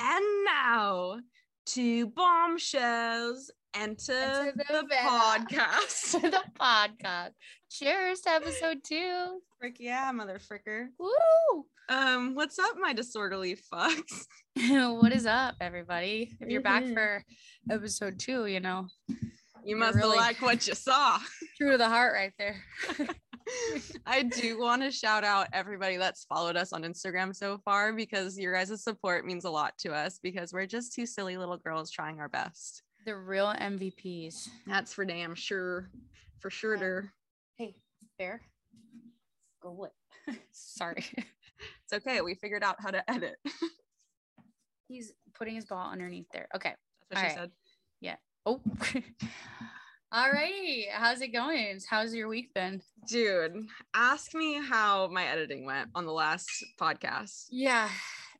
[0.00, 1.20] And now
[1.66, 6.12] to bombshells enter, Enter the, the podcast.
[6.22, 7.30] the podcast.
[7.70, 9.40] Cheers to episode two.
[9.58, 10.86] Frick yeah, mother fricker.
[10.98, 11.64] Woo!
[11.90, 14.26] Um, what's up, my disorderly fucks?
[15.00, 16.30] what is up, everybody?
[16.40, 16.94] If you're back Mhm.
[16.94, 17.24] for
[17.70, 18.86] episode two, you know,
[19.64, 21.18] You must really- have liked what you saw.
[21.56, 22.56] true to the heart right there.
[24.06, 28.38] I do want to shout out everybody that's followed us on Instagram so far because
[28.38, 31.90] your guys' support means a lot to us because we're just two silly little girls
[31.90, 32.82] trying our best.
[33.06, 34.48] The real MVPs.
[34.66, 35.90] That's for damn sure.
[36.40, 36.76] For sure.
[36.76, 37.12] der.
[37.56, 37.74] Hey,
[38.18, 38.42] fair.
[39.62, 39.92] Go what?
[40.52, 41.04] Sorry.
[41.90, 42.20] It's okay.
[42.20, 43.34] We figured out how to edit.
[44.86, 46.46] He's putting his ball underneath there.
[46.54, 46.74] Okay.
[47.10, 47.36] That's what All she right.
[47.36, 47.50] said.
[48.00, 48.16] Yeah.
[48.46, 48.60] Oh.
[50.10, 50.86] All righty.
[50.90, 51.80] How's it going?
[51.86, 52.80] How's your week been?
[53.06, 56.48] Dude, ask me how my editing went on the last
[56.80, 57.44] podcast.
[57.50, 57.90] Yeah,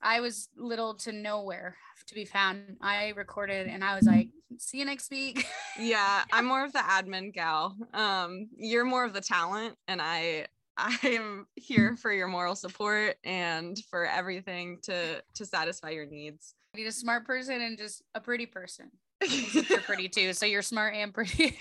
[0.00, 1.76] I was little to nowhere
[2.06, 2.78] to be found.
[2.80, 5.46] I recorded and I was like, see you next week.
[5.78, 7.76] Yeah, I'm more of the admin gal.
[7.92, 10.46] Um, you're more of the talent, and I
[10.78, 16.54] I am here for your moral support and for everything to to satisfy your needs.
[16.74, 18.90] Need a smart person and just a pretty person.
[19.26, 20.32] You're pretty too.
[20.32, 21.58] So you're smart and pretty.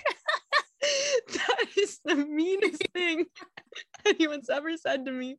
[0.80, 3.26] that is the meanest thing
[4.06, 5.38] anyone's ever said to me.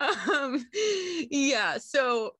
[0.00, 0.66] Um,
[1.30, 2.32] yeah, so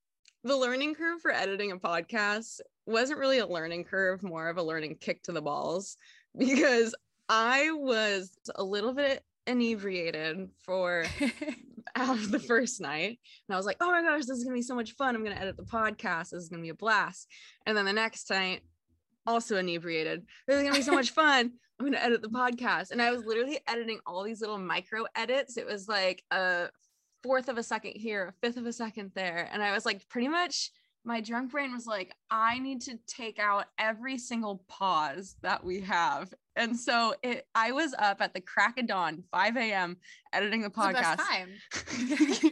[0.42, 4.62] the learning curve for editing a podcast wasn't really a learning curve, more of a
[4.62, 5.96] learning kick to the balls
[6.36, 6.94] because
[7.28, 11.04] I was a little bit inebriated for
[11.97, 13.19] out of the first night.
[13.48, 15.14] And I was like, oh my gosh, this is gonna be so much fun.
[15.14, 16.31] I'm gonna edit the podcast.
[16.31, 17.28] This is gonna be a blast.
[17.67, 18.62] And then the next night,
[19.27, 20.25] also inebriated.
[20.47, 21.53] This is gonna be so much fun.
[21.78, 22.91] I'm gonna edit the podcast.
[22.91, 25.56] And I was literally editing all these little micro edits.
[25.56, 26.69] It was like a
[27.22, 29.48] fourth of a second here, a fifth of a second there.
[29.53, 30.70] And I was like, pretty much
[31.05, 35.81] my drunk brain was like, I need to take out every single pause that we
[35.81, 36.33] have.
[36.61, 39.97] And so it I was up at the crack of dawn, 5 a.m.
[40.32, 41.16] editing the podcast.
[41.16, 41.50] time.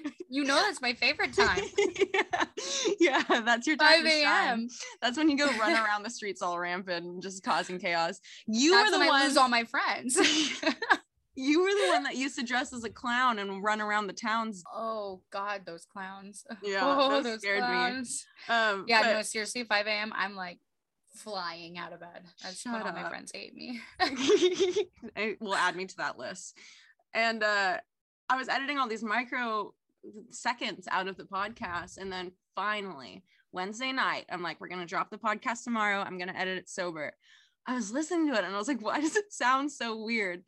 [0.30, 1.62] You know that's my favorite time.
[2.14, 2.44] yeah.
[3.00, 4.68] yeah, that's your time 5 a.m.
[5.00, 8.20] That's when you go run around the streets all rampant and just causing chaos.
[8.46, 10.16] You That's were the one lose all my friends.
[11.34, 14.12] you were the one that used to dress as a clown and run around the
[14.12, 14.62] towns.
[14.74, 16.44] oh God, those clowns.
[16.62, 17.66] Yeah, oh, that scared me.
[17.66, 18.26] clowns.
[18.50, 20.12] Um Yeah, but- no, seriously, 5 a.m.
[20.14, 20.58] I'm like
[21.18, 22.22] flying out of bed.
[22.42, 23.80] That's Shut all my friends hate me.
[25.16, 26.56] I- will add me to that list.
[27.14, 27.78] And uh,
[28.28, 29.74] I was editing all these micro
[30.30, 31.98] seconds out of the podcast.
[31.98, 36.00] And then finally, Wednesday night, I'm like, we're going to drop the podcast tomorrow.
[36.00, 37.12] I'm going to edit it sober.
[37.66, 40.42] I was listening to it and I was like, why does it sound so weird?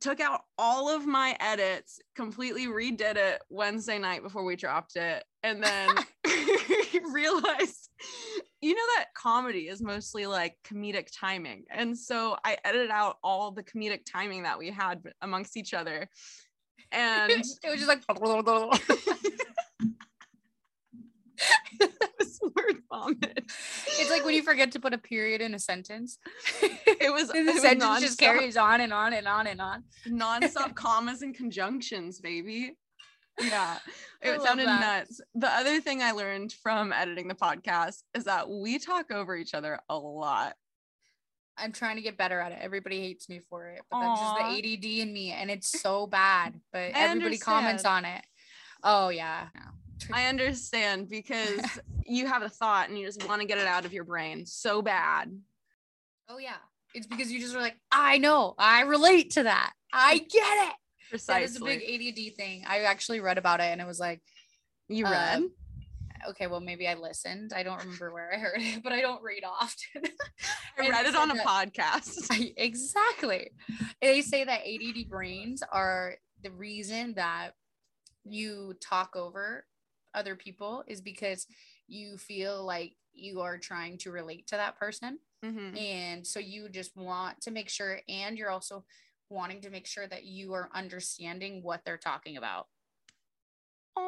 [0.00, 5.22] Took out all of my edits, completely redid it Wednesday night before we dropped it.
[5.42, 5.90] And then
[7.12, 7.90] realized,
[8.60, 11.64] you know, that comedy is mostly like comedic timing.
[11.70, 16.08] And so I edited out all the comedic timing that we had amongst each other.
[16.92, 18.02] And it was just like
[21.80, 23.38] it was word vomit.
[23.38, 26.18] it's like when you forget to put a period in a sentence.
[26.62, 29.84] it was, the it was sentence just carries on and on and on and on.
[30.06, 32.76] nonstop commas and conjunctions, baby.
[33.38, 33.78] Yeah,
[34.22, 34.80] it sounded that.
[34.80, 35.20] nuts.
[35.34, 39.54] The other thing I learned from editing the podcast is that we talk over each
[39.54, 40.54] other a lot.
[41.56, 42.58] I'm trying to get better at it.
[42.60, 46.06] Everybody hates me for it, but that's just the ADD in me, and it's so
[46.06, 46.58] bad.
[46.72, 48.24] But I everybody comments on it.
[48.82, 49.48] Oh yeah.
[50.12, 51.60] I understand because
[52.06, 54.46] you have a thought and you just want to get it out of your brain
[54.46, 55.30] so bad.
[56.28, 56.56] Oh yeah.
[56.94, 59.72] It's because you just are like, I know, I relate to that.
[59.92, 60.74] I get it.
[61.10, 61.44] That Precisely.
[61.44, 62.64] is a big ADD thing.
[62.66, 64.20] I actually read about it, and it was like,
[64.88, 65.42] you uh, read?
[66.28, 67.52] okay, well maybe I listened.
[67.54, 70.02] I don't remember where I heard it, but I don't read often.
[70.78, 72.26] I read it on a said podcast.
[72.30, 73.50] I- exactly.
[74.00, 77.50] They say that ADD brains are the reason that
[78.24, 79.66] you talk over
[80.14, 81.46] other people is because
[81.88, 85.18] you feel like you are trying to relate to that person.
[85.44, 85.76] Mhm.
[85.80, 88.84] And so you just want to make sure, and you're also
[89.30, 92.66] wanting to make sure that you are understanding what they're talking about.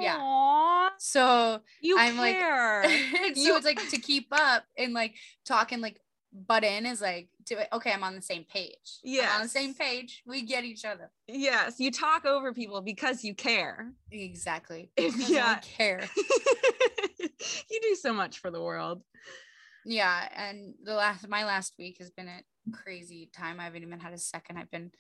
[0.00, 0.88] Yeah.
[0.98, 2.36] So you I'm like-
[3.34, 5.14] so You- it's like to keep up and like
[5.44, 6.00] talking like
[6.32, 9.00] butt in is like to okay, I'm on the same page.
[9.04, 9.32] Yeah.
[9.36, 10.22] On the same page.
[10.26, 11.10] We get each other.
[11.28, 13.92] yes, you talk over people because you care.
[14.10, 14.90] Exactly.
[14.96, 15.58] If- yeah.
[15.60, 16.08] care.
[17.18, 19.02] you do so much for the world.
[19.84, 20.28] Yeah.
[20.34, 22.40] And the last my last week has been a
[22.72, 23.60] crazy time.
[23.60, 24.56] I haven't even had a second.
[24.56, 24.90] I've been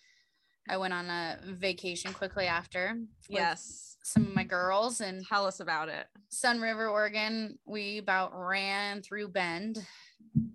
[0.68, 2.96] I went on a vacation quickly after.
[3.28, 3.96] Yes.
[4.04, 6.06] Some of my girls and Tell us about it.
[6.30, 7.58] Sunriver, Oregon.
[7.64, 9.84] We about ran through Bend.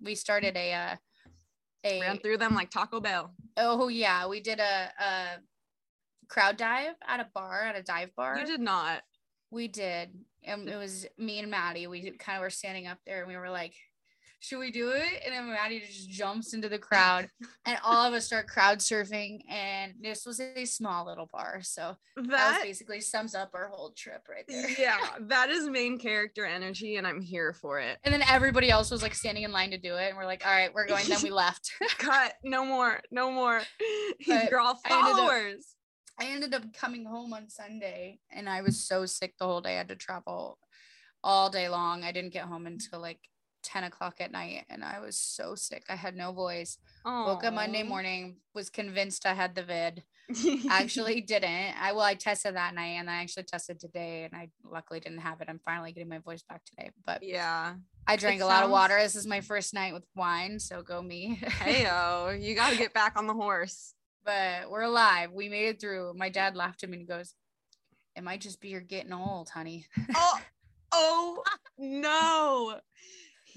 [0.01, 0.95] We started a uh,
[1.83, 3.33] a Ran through them like Taco Bell.
[3.57, 5.25] oh yeah, we did a, a
[6.27, 8.37] crowd dive at a bar at a dive bar.
[8.37, 9.01] You did not.
[9.51, 10.09] We did.
[10.43, 11.87] And it was me and Maddie.
[11.87, 13.73] We kind of were standing up there and we were like,
[14.39, 15.21] should we do it?
[15.25, 17.27] And then Maddie just jumps into the crowd
[17.65, 19.39] and all of us start crowd surfing.
[19.49, 21.59] And this was a small little bar.
[21.63, 24.69] So that, That basically sums up our whole trip right there.
[24.79, 27.97] yeah, that is main character energy, and I'm here for it.
[28.03, 30.09] And then everybody else was like standing in line to do it.
[30.09, 31.07] And we're like, all right, we're going.
[31.07, 31.71] Then we left.
[31.97, 32.33] Cut.
[32.43, 33.01] No more.
[33.11, 33.61] No more.
[34.27, 35.65] But You're all I ended up- followers.
[36.19, 39.75] I ended up coming home on Sunday and I was so sick the whole day.
[39.75, 40.57] I had to travel
[41.23, 42.03] all day long.
[42.03, 43.19] I didn't get home until like
[43.67, 45.83] 10 o'clock at night and I was so sick.
[45.89, 46.77] I had no voice.
[47.05, 50.03] Woke up Monday morning, was convinced I had the vid.
[50.69, 51.75] Actually didn't.
[51.77, 55.19] I well, I tested that night and I actually tested today and I luckily didn't
[55.19, 55.47] have it.
[55.49, 56.91] I'm finally getting my voice back today.
[57.05, 57.75] But yeah.
[58.07, 58.97] I drank It a lot of water.
[58.97, 61.35] This is my first night with wine, so go me.
[61.59, 63.93] hey Heyo, you got to get back on the horse.
[64.23, 65.31] but we're alive.
[65.33, 66.13] We made it through.
[66.15, 67.33] My dad laughed at me and he goes,
[68.15, 69.85] It might just be you're getting old, honey.
[70.15, 70.39] Oh,
[70.93, 71.43] oh
[71.77, 72.79] no.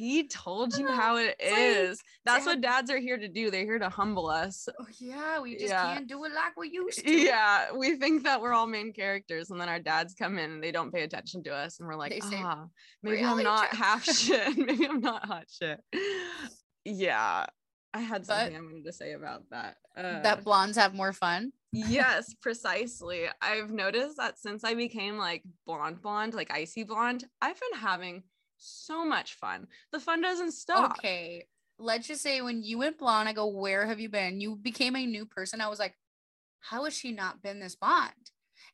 [0.00, 2.06] He told you how it It's like.
[2.24, 3.50] That's dad- what dads are here to do.
[3.50, 4.66] They're here to humble us.
[4.80, 5.92] Oh yeah, we just Yeah.
[5.92, 7.12] can't do it like we used to.
[7.12, 10.62] Yeah, we think that we're all main characters, and then our dads come in and
[10.64, 12.64] they don't pay attention to us, and we're like, say, ah,
[13.02, 14.56] maybe I'm not check." half shit.
[14.66, 15.80] maybe I'm not hot shit.
[16.86, 17.44] Yeah,
[17.92, 19.76] I had But- something I wanted to say about that.
[19.96, 21.52] Uh, That blondes have more fun.
[21.72, 23.26] yes, precisely.
[23.42, 28.22] I've noticed that since I became like blonde, blonde, like icy blonde, I've been having
[28.60, 29.66] so much fun.
[29.92, 30.98] The fun doesn't stop.
[30.98, 31.46] Okay.
[31.78, 34.40] Let's just say when you went blonde, I go, Where have you been?
[34.40, 35.60] You became a new person.
[35.60, 35.96] I was like,
[36.60, 38.12] How has she not been this blonde?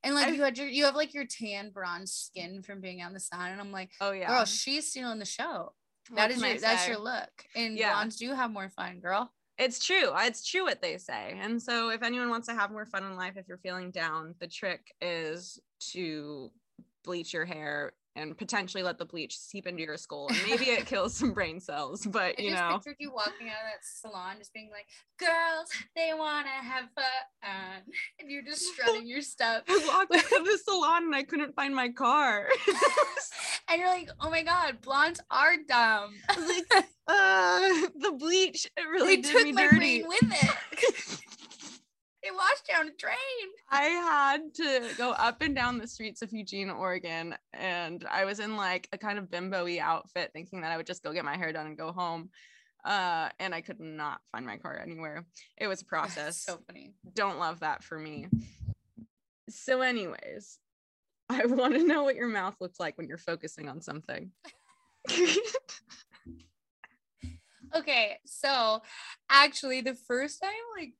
[0.02, 3.02] And like I- you had your you have like your tan bronze skin from being
[3.02, 3.52] on the sun.
[3.52, 4.28] And I'm like, Oh yeah.
[4.28, 5.72] girl, she's stealing the show.
[6.10, 7.30] What That is your that's your look.
[7.54, 7.92] And Yeah.
[7.92, 9.32] blondes do have more fun, girl.
[9.58, 10.10] It's true.
[10.16, 11.38] It's true what they say.
[11.40, 14.34] And so, if anyone wants to have more fun in life, if you're feeling down,
[14.38, 15.58] the trick is
[15.92, 16.50] to
[17.04, 20.28] bleach your hair and potentially let the bleach seep into your skull.
[20.28, 23.48] And maybe it kills some brain cells, but I you just know, pictured you walking
[23.48, 24.86] out of that salon just being like,
[25.18, 27.82] girls, they wanna have fun.
[28.18, 29.62] And you're just strutting your stuff.
[29.68, 32.48] I walked out of the salon and I couldn't find my car.
[33.68, 36.14] and you're like, oh my god, blondes are dumb.
[36.28, 37.68] uh,
[37.98, 39.76] the bleach, it really they did took me my dirty.
[39.78, 41.20] brain with it.
[42.26, 43.16] They washed down a drain.
[43.70, 48.40] I had to go up and down the streets of Eugene, Oregon, and I was
[48.40, 51.36] in like a kind of bimbo-y outfit, thinking that I would just go get my
[51.36, 52.30] hair done and go home.
[52.84, 55.24] Uh, and I could not find my car anywhere.
[55.56, 56.38] It was a process.
[56.38, 56.92] so funny.
[57.14, 58.28] Don't love that for me.
[59.48, 60.58] So, anyways,
[61.28, 64.30] I want to know what your mouth looks like when you're focusing on something.
[67.74, 68.80] Okay, so
[69.28, 70.94] actually, the first time like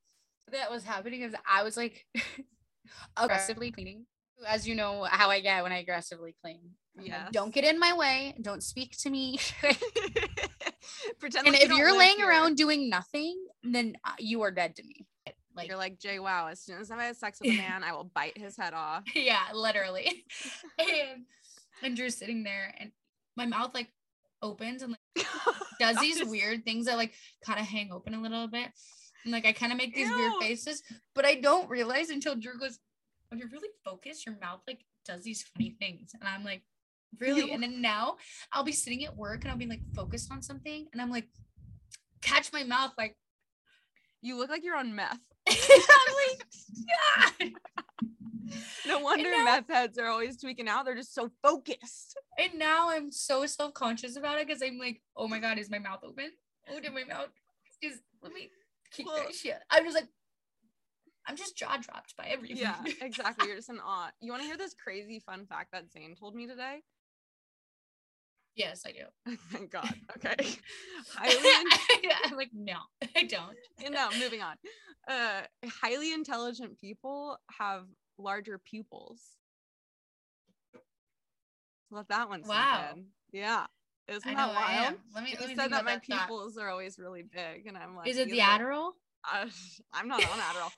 [0.52, 2.06] that was happening is I was like
[3.16, 4.06] aggressively cleaning.
[4.46, 6.60] As you know, how I get when I aggressively clean.
[6.98, 8.34] I'm like, Don't get in my way.
[8.40, 9.38] Don't speak to me.
[11.18, 12.28] Pretend and like if don't you're laying here.
[12.28, 15.06] around doing nothing, then uh, you are dead to me.
[15.56, 16.18] Like, you're like Jay.
[16.18, 18.74] Wow, as soon as I have sex with a man, I will bite his head
[18.74, 19.04] off.
[19.14, 20.24] yeah, literally.
[20.78, 21.24] and
[21.82, 22.92] and Drew's sitting there, and
[23.36, 23.88] my mouth like
[24.42, 25.26] opens and like
[25.80, 28.68] does these weird things that like kind of hang open a little bit.
[29.24, 30.82] And like I kind of make these weird faces,
[31.14, 32.78] but I don't realize until Drew goes,
[33.28, 36.12] when you're really focused, your mouth like does these funny things.
[36.18, 36.62] And I'm like,
[37.18, 37.46] really?
[37.46, 37.52] Ew.
[37.52, 38.16] And then now
[38.52, 41.28] I'll be sitting at work and I'll be like focused on something and I'm like,
[42.22, 43.16] catch my mouth like
[44.22, 45.18] You look like you're on meth.
[45.48, 46.44] I'm like,
[47.40, 47.48] "Yeah."
[48.86, 50.84] No wonder now- meth heads are always tweaking out.
[50.84, 52.16] They're just so focused.
[52.38, 55.78] And now I'm so self-conscious about it because I'm like, oh my god, is my
[55.78, 56.30] mouth open?
[56.70, 57.28] Oh, did my mouth
[57.82, 58.50] is let me
[58.92, 59.58] keep Well- that shit.
[59.70, 60.08] I'm just like,
[61.28, 62.58] I'm just jaw dropped by everything.
[62.58, 63.48] Yeah, exactly.
[63.48, 64.10] You're just in awe.
[64.20, 66.82] You want to hear this crazy fun fact that Zane told me today?
[68.54, 69.36] yes, I do.
[69.52, 69.92] Thank God.
[70.16, 70.48] Okay.
[71.14, 72.76] Highly, I'm like, no,
[73.14, 73.54] I don't.
[73.92, 74.56] no, moving on.
[75.06, 75.42] Uh,
[75.82, 77.84] highly intelligent people have
[78.18, 79.20] larger pupils.
[81.90, 82.90] Let that one sink Wow.
[82.96, 83.04] in.
[83.30, 83.66] Yeah.
[84.08, 84.94] Isn't that know I wild?
[85.14, 86.28] Let me, let me said that my that thought.
[86.28, 88.92] pupils are always really big, and I'm like, Is it the Adderall?
[89.30, 89.46] uh,
[89.92, 90.70] I'm not on Adderall.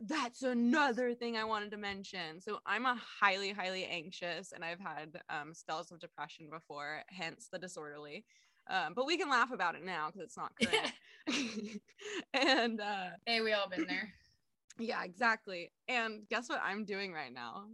[0.00, 2.40] That's another thing I wanted to mention.
[2.40, 7.48] So I'm a highly, highly anxious, and I've had um, spells of depression before, hence
[7.50, 8.24] the disorderly.
[8.68, 11.80] Um, but we can laugh about it now because it's not current.
[12.34, 14.12] and uh, Hey, we all been there.
[14.76, 15.70] Yeah, exactly.
[15.86, 17.66] And guess what I'm doing right now?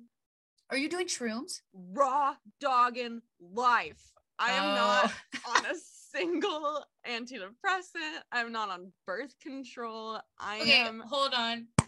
[0.68, 1.62] Are you doing shrooms?
[1.72, 4.12] Raw dogging life.
[4.40, 5.12] I am not
[5.46, 5.56] Oh.
[5.56, 5.74] on a
[6.12, 8.22] single antidepressant.
[8.32, 10.20] I'm not on birth control.
[10.38, 11.68] I Okay, am hold on.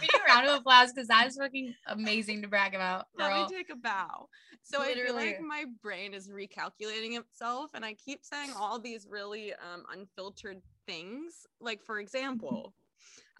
[0.00, 3.46] We need a round of applause because that's fucking amazing to brag about, let me
[3.48, 4.28] take a bow.
[4.62, 9.06] So I feel like my brain is recalculating itself and I keep saying all these
[9.08, 11.46] really um unfiltered things.
[11.60, 12.74] Like for example,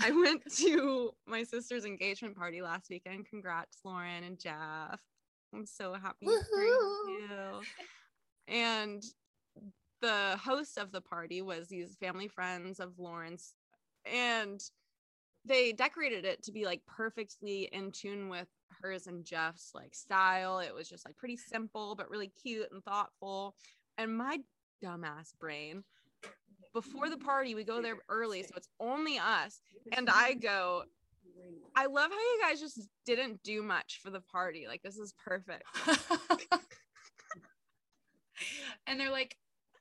[0.01, 3.27] I went to my sister's engagement party last weekend.
[3.27, 5.01] Congrats, Lauren and Jeff.
[5.55, 7.61] I'm so happy for you.
[8.49, 9.03] And
[10.01, 13.55] the host of the party was these family friends of Lauren's,
[14.05, 14.61] and
[15.45, 18.49] they decorated it to be like perfectly in tune with
[18.81, 20.59] hers and Jeff's like style.
[20.59, 23.55] It was just like pretty simple but really cute and thoughtful.
[23.99, 24.39] And my
[24.83, 25.85] dumbass brain
[26.73, 29.61] before the party we go there early so it's only us
[29.93, 30.83] and I go
[31.77, 34.67] I love how you guys just didn't do much for the party.
[34.69, 35.65] Like this is perfect.
[38.87, 39.37] and they're like,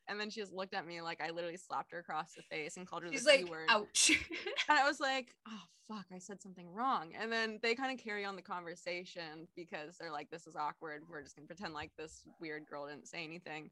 [0.07, 2.77] And then she just looked at me like I literally slapped her across the face
[2.77, 3.67] and called her the he's like, word.
[3.69, 4.11] ouch.
[4.69, 7.11] And I was like, oh fuck, I said something wrong.
[7.19, 11.03] And then they kind of carry on the conversation because they're like, this is awkward.
[11.09, 13.69] We're just gonna pretend like this weird girl didn't say anything.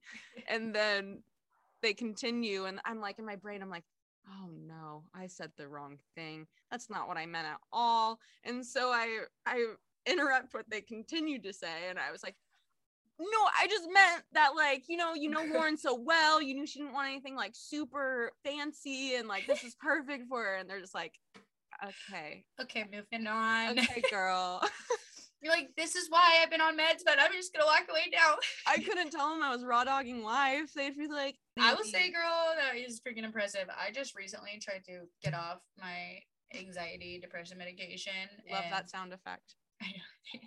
[0.47, 1.23] And then
[1.81, 3.85] they continue, and I'm like in my brain, I'm like,
[4.29, 6.47] oh no, I said the wrong thing.
[6.69, 8.19] That's not what I meant at all.
[8.43, 9.65] And so I I
[10.05, 12.35] interrupt what they continued to say, and I was like,
[13.21, 16.41] no, I just meant that like, you know, you know Lauren so well.
[16.41, 20.43] You knew she didn't want anything like super fancy and like this is perfect for
[20.43, 20.55] her.
[20.55, 21.13] And they're just like,
[21.83, 23.79] okay, okay, moving on.
[23.79, 24.61] okay, girl.
[25.41, 28.11] You're like, this is why I've been on meds, but I'm just gonna walk away
[28.11, 28.35] now.
[28.67, 30.71] I couldn't tell them I was raw dogging life.
[30.75, 33.65] They'd be like, I will say, girl, that is freaking impressive.
[33.69, 36.19] I just recently tried to get off my
[36.57, 38.13] anxiety depression medication.
[38.49, 39.55] love that sound effect.
[39.81, 40.39] I know.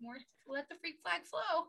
[0.00, 1.66] More let the freak flag flow.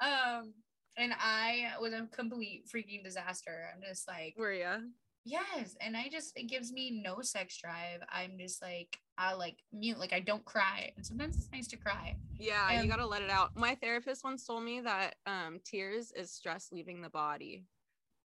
[0.00, 0.54] Um,
[0.96, 3.68] and I was a complete freaking disaster.
[3.74, 4.78] I'm just like, Were ya?
[5.24, 8.00] yes, and I just it gives me no sex drive.
[8.12, 11.76] I'm just like I like mute, like I don't cry, and sometimes it's nice to
[11.76, 12.16] cry.
[12.38, 13.56] Yeah, Um, you gotta let it out.
[13.56, 17.64] My therapist once told me that um tears is stress leaving the body.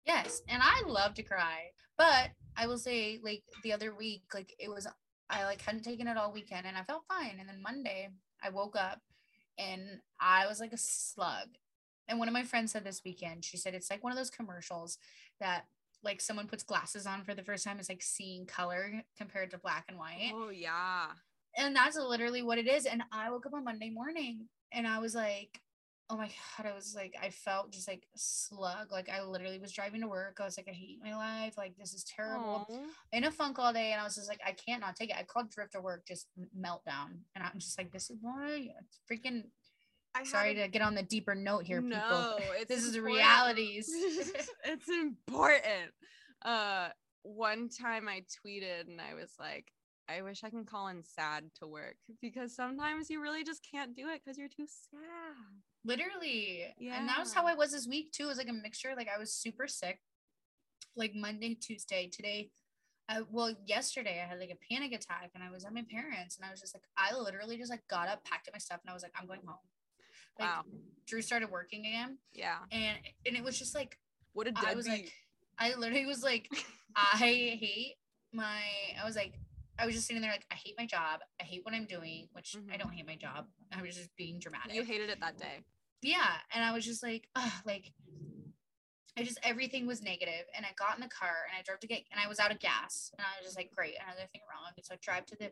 [0.10, 4.56] Yes, and I love to cry, but I will say, like the other week, like
[4.58, 4.88] it was,
[5.30, 7.38] I like hadn't taken it all weekend, and I felt fine.
[7.40, 8.10] And then Monday,
[8.44, 9.02] I woke up,
[9.60, 11.50] and I was like a slug.
[12.08, 14.32] And one of my friends said this weekend, she said it's like one of those
[14.32, 14.98] commercials
[15.40, 15.66] that
[16.04, 19.60] like someone puts glasses on for the first time, it's like seeing color compared to
[19.60, 21.06] black and white, Oh yeah.
[21.56, 22.88] and that's literally what it is.
[22.88, 25.62] And I woke up on Monday morning, and I was like.
[26.12, 28.92] Oh my god, I was like, I felt just like slug.
[28.92, 30.38] Like I literally was driving to work.
[30.42, 31.54] I was like, I hate my life.
[31.58, 32.66] Like this is terrible.
[32.70, 32.78] Aw.
[33.14, 35.16] In a funk all day, and I was just like, I can't not take it.
[35.18, 38.72] I called Drift to work, just meltdown, and I'm just like, this is why.
[38.80, 39.44] It's freaking
[40.16, 41.98] I sorry to get on the deeper note here, people.
[41.98, 42.38] No,
[42.68, 43.90] This is realities.
[44.66, 45.92] it's important.
[46.44, 46.90] Uh,
[47.24, 49.72] one time I tweeted and I was like,
[50.10, 53.96] I wish I can call in sad to work because sometimes you really just can't
[53.96, 55.02] do it because you're too sad.
[55.86, 56.66] Literally.
[56.80, 57.00] Yeah.
[57.00, 58.24] And that was how I was this week too.
[58.24, 58.94] It was like a mixture.
[58.98, 60.00] Like I was super sick.
[60.96, 62.50] Like Monday, Tuesday, today.
[63.08, 66.38] I, well, yesterday I had like a panic attack and I was at my parents
[66.38, 68.80] and I was just like, I literally just like got up, packed up my stuff,
[68.84, 69.58] and I was like, I'm going home.
[70.40, 70.64] Like Wow.
[71.08, 72.58] Drew started working again, Yeah.
[72.72, 73.98] and and it was just like
[74.34, 75.12] What a I was like,
[75.58, 76.50] I literally was like,
[76.96, 77.96] I hate
[78.32, 78.62] my.
[79.02, 79.34] I was like,
[79.80, 81.22] I was just sitting there like, I hate my job.
[81.40, 82.80] I hate what I'm doing, which I Mhm.
[82.80, 83.48] don't hate my job.
[83.72, 84.76] I was just being dramatic.
[84.76, 85.64] you hated it that day.
[86.02, 87.92] yeah, and I was just like, Ugh, like,
[89.18, 90.46] I just everything was negative.
[90.56, 92.52] And I got in the car and I drove to get, and I was out
[92.52, 94.72] of gas, and I was just like, great, another thing wrong.
[94.78, 95.52] And so I drive to the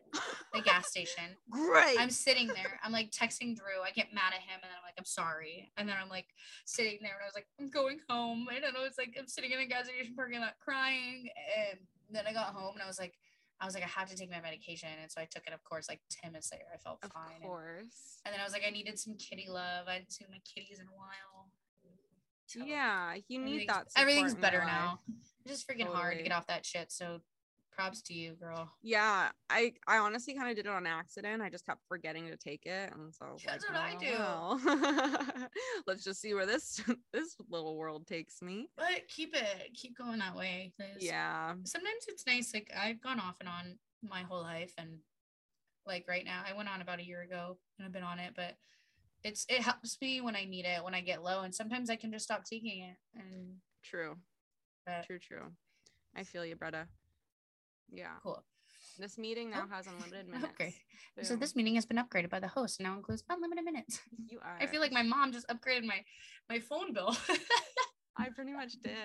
[0.54, 1.36] the gas station.
[1.50, 1.98] Great.
[1.98, 2.80] I'm sitting there.
[2.82, 3.82] I'm like texting Drew.
[3.84, 5.70] I get mad at him, and then I'm like, I'm sorry.
[5.76, 6.28] And then I'm like
[6.64, 8.48] sitting there, and I was like, I'm going home.
[8.50, 8.84] I don't know.
[8.84, 11.28] It's like I'm sitting in a gas station parking lot crying.
[11.70, 11.80] And
[12.10, 13.18] then I got home, and I was like,
[13.60, 15.52] I was like, I have to take my medication, and so I took it.
[15.52, 17.36] Of course, like ten minutes later, I felt of fine.
[17.36, 18.20] And, course.
[18.24, 19.88] and then I was like, I needed some kitty love.
[19.88, 21.48] I hadn't seen my kitties in a while.
[22.46, 23.88] So Yeah, you need that.
[23.94, 25.00] Everything's better now.
[25.44, 26.90] It's just freaking hard to get off that shit.
[26.90, 27.20] So,
[27.78, 28.70] props to you, girl.
[28.82, 31.42] Yeah, I I honestly kind of did it on accident.
[31.42, 35.38] I just kept forgetting to take it, and so I That's like, what I "Oh,
[35.38, 35.48] do."
[35.86, 36.80] Let's just see where this
[37.12, 38.68] this little world takes me.
[38.76, 40.72] But keep it, keep going that way.
[40.98, 44.98] Yeah, sometimes it's nice like i've gone off and on my whole life and
[45.86, 48.32] like right now i went on about a year ago and i've been on it
[48.36, 48.54] but
[49.24, 51.96] it's it helps me when i need it when i get low and sometimes i
[51.96, 54.16] can just stop taking it and true,
[54.86, 55.44] but true, true.
[56.14, 56.86] I feel you, Bretta.
[57.92, 58.16] Yeah.
[58.22, 58.42] cool
[58.98, 59.74] This meeting now Oh.
[59.74, 60.52] has unlimited minutes.
[60.60, 60.74] Okay.
[61.22, 64.00] So this meeting has been upgraded by the host and now includes unlimited minutes.
[64.26, 64.58] you are.
[64.60, 66.04] I feel like my mom just upgraded my
[66.48, 67.16] my phone bill.
[68.16, 68.96] I pretty much did.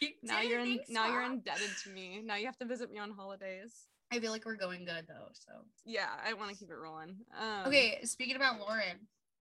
[0.00, 0.50] You Now did?
[0.50, 2.22] you're in, now you're indebted to me.
[2.24, 3.88] Now you have to visit me on holidays.
[4.12, 5.28] I feel like we're going good though.
[5.32, 5.52] So
[5.84, 7.16] Yeah, I want to keep it rolling.
[7.36, 8.96] Um, okay, speaking about Lauren,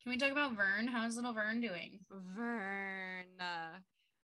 [0.02, 0.86] can we talk about Vern?
[0.86, 1.98] How's little Vern doing?
[2.10, 3.26] Vern.
[3.40, 3.78] uh,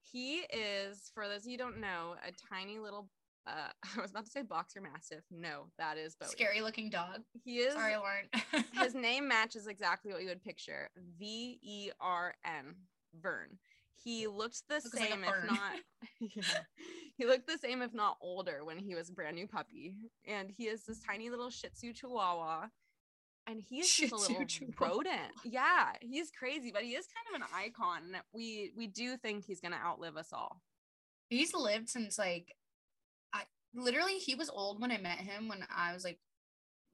[0.02, 3.08] He is, for those of you who don't know, a tiny little.
[3.46, 5.24] Uh, I was about to say boxer mastiff.
[5.30, 6.28] No, that is Bowie.
[6.30, 7.20] Scary looking dog.
[7.44, 7.74] He is.
[7.74, 8.64] Sorry, Lauren.
[8.82, 10.88] his name matches exactly what you would picture.
[11.18, 12.74] V E R N.
[13.20, 13.58] Vern.
[14.02, 15.44] He looked the Looks same, fern.
[15.44, 15.72] if not.
[16.20, 16.58] yeah.
[17.16, 19.94] He looked the same, if not older, when he was a brand new puppy.
[20.26, 22.66] And he is this tiny little Shih Tzu Chihuahua.
[23.46, 24.96] And he is just a little Chihuahua.
[24.96, 25.32] rodent.
[25.44, 28.16] Yeah, he's crazy, but he is kind of an icon.
[28.32, 30.60] We we do think he's gonna outlive us all.
[31.28, 32.52] He's lived since like
[33.74, 36.18] literally he was old when I met him when I was like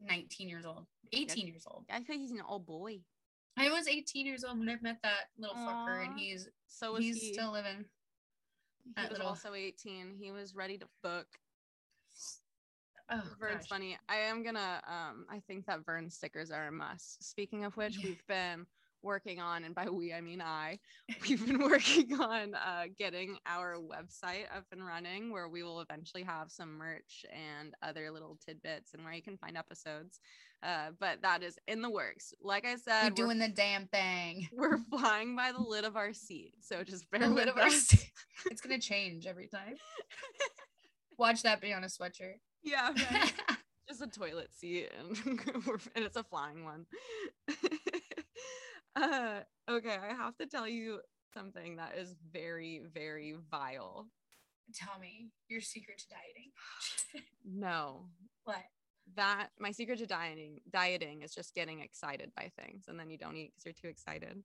[0.00, 1.84] 19 years old, 18 years old.
[1.90, 3.00] I think he's an old boy.
[3.56, 7.20] I was 18 years old when I met that little fucker, and he's So he's
[7.20, 7.32] he.
[7.32, 7.84] still living.
[8.96, 10.14] he was little- also 18.
[10.18, 11.26] He was ready to book.
[13.12, 13.68] Oh, Vern's gosh.
[13.68, 13.98] funny.
[14.08, 17.22] I am gonna um I think that Vern stickers are a must.
[17.28, 18.04] Speaking of which, Yeah.
[18.04, 18.66] we've been
[19.02, 20.78] working on, and by we I mean I,
[21.28, 26.22] we've been working on uh getting our website up and running where we will eventually
[26.22, 30.20] have some merch and other little tidbits and where you can find episodes.
[30.62, 32.34] Uh, but that is in the works.
[32.42, 34.46] Like I said, We're doing the damn thing.
[34.52, 36.52] we're flying by the lid of our seat.
[36.60, 37.86] So just bear The lid with of our us.
[37.86, 38.10] seat.
[38.50, 39.74] It's gonna change every time.
[41.18, 42.36] Watch that be on a sweatshirt.
[42.62, 43.32] yeah, right.
[43.88, 45.40] just a toilet seat and
[45.94, 46.86] and it's a flying one
[48.96, 51.00] uh okay i have to tell you
[51.32, 54.06] something that is very very vile
[54.72, 57.24] Tell me your secret to dieting.
[57.44, 58.06] no
[58.44, 58.62] what?
[59.16, 63.18] that my secret to dieting dieting is just getting excited by things and then you
[63.18, 64.42] don't eat because you're too excited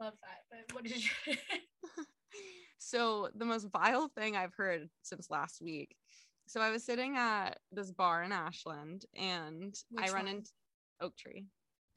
[0.00, 0.64] Love that.
[0.68, 1.36] But what did you?
[2.78, 5.96] so the most vile thing i've heard since last week
[6.46, 10.28] so i was sitting at this bar in ashland and i run one?
[10.28, 10.50] into
[11.00, 11.46] oak tree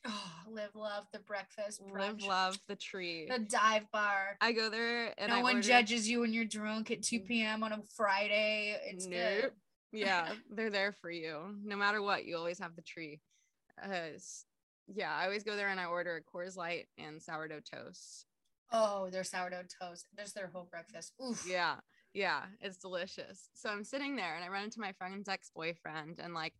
[0.07, 1.81] oh, live, love the breakfast.
[1.93, 4.37] live love the tree The dive bar.
[4.41, 7.21] I go there and no I one order- judges you when you're drunk at 2
[7.21, 7.63] p.m.
[7.63, 8.77] on a Friday.
[8.85, 9.51] It's good.
[9.91, 11.55] Yeah, they're there for you.
[11.63, 13.19] No matter what, you always have the tree.
[13.81, 13.89] Uh,
[14.93, 18.25] yeah, I always go there and I order a Coors Light and sourdough toast.
[18.71, 20.05] Oh, their sourdough toast.
[20.15, 21.13] There's their whole breakfast.
[21.25, 21.45] Oof.
[21.49, 21.75] Yeah,
[22.13, 23.49] yeah, it's delicious.
[23.53, 26.53] So I'm sitting there and I run into my friend's ex boyfriend, and like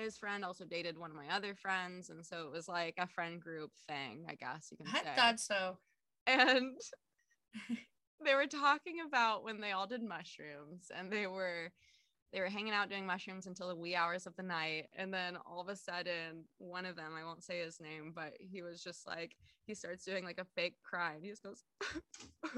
[0.00, 2.10] his friend also dated one of my other friends.
[2.10, 5.12] And so it was like a friend group thing, I guess you can I say.
[5.16, 5.78] thought so.
[6.26, 6.76] and
[8.24, 11.70] they were talking about when they all did mushrooms and they were
[12.32, 15.36] they were hanging out doing mushrooms until the wee hours of the night and then
[15.46, 18.82] all of a sudden one of them i won't say his name but he was
[18.82, 21.64] just like he starts doing like a fake cry and he just goes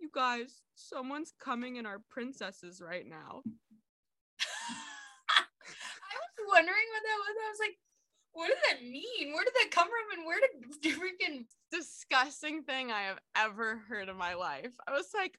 [0.00, 3.63] you guys someone's coming in our princesses right now I
[6.48, 7.34] wondering what that was.
[7.34, 7.76] I was like,
[8.34, 9.32] what does that mean?
[9.32, 10.18] Where did that come from?
[10.18, 15.08] And where did freaking disgusting thing i have ever heard in my life i was
[15.12, 15.38] like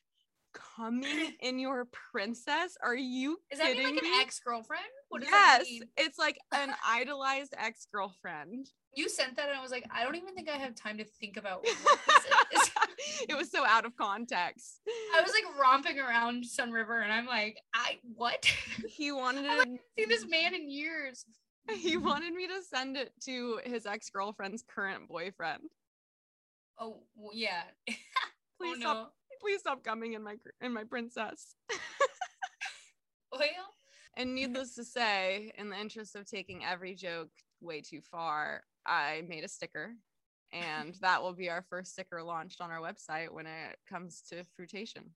[0.75, 4.09] coming in your princess are you is that mean like me?
[4.13, 4.83] an ex-girlfriend?
[5.09, 5.83] What does that yes, mean?
[5.97, 8.67] it's like an idolized ex girlfriend.
[8.93, 11.03] You sent that and I was like, I don't even think I have time to
[11.03, 12.71] think about what this is.
[13.29, 14.81] it was so out of context.
[15.15, 18.45] I was like romping around Sunriver and I'm like, I what?
[18.87, 21.25] He wanted I seen this man in years.
[21.71, 25.63] He wanted me to send it to his ex girlfriend's current boyfriend.
[26.79, 27.63] Oh well, yeah.
[28.61, 28.97] Oh, please oh stop.
[28.97, 29.07] no.
[29.41, 31.55] Please stop coming in my in my princess.
[33.31, 33.41] Well,
[34.15, 37.29] And needless to say, in the interest of taking every joke
[37.59, 39.93] way too far, I made a sticker.
[40.53, 44.43] And that will be our first sticker launched on our website when it comes to
[44.55, 45.11] fruitation.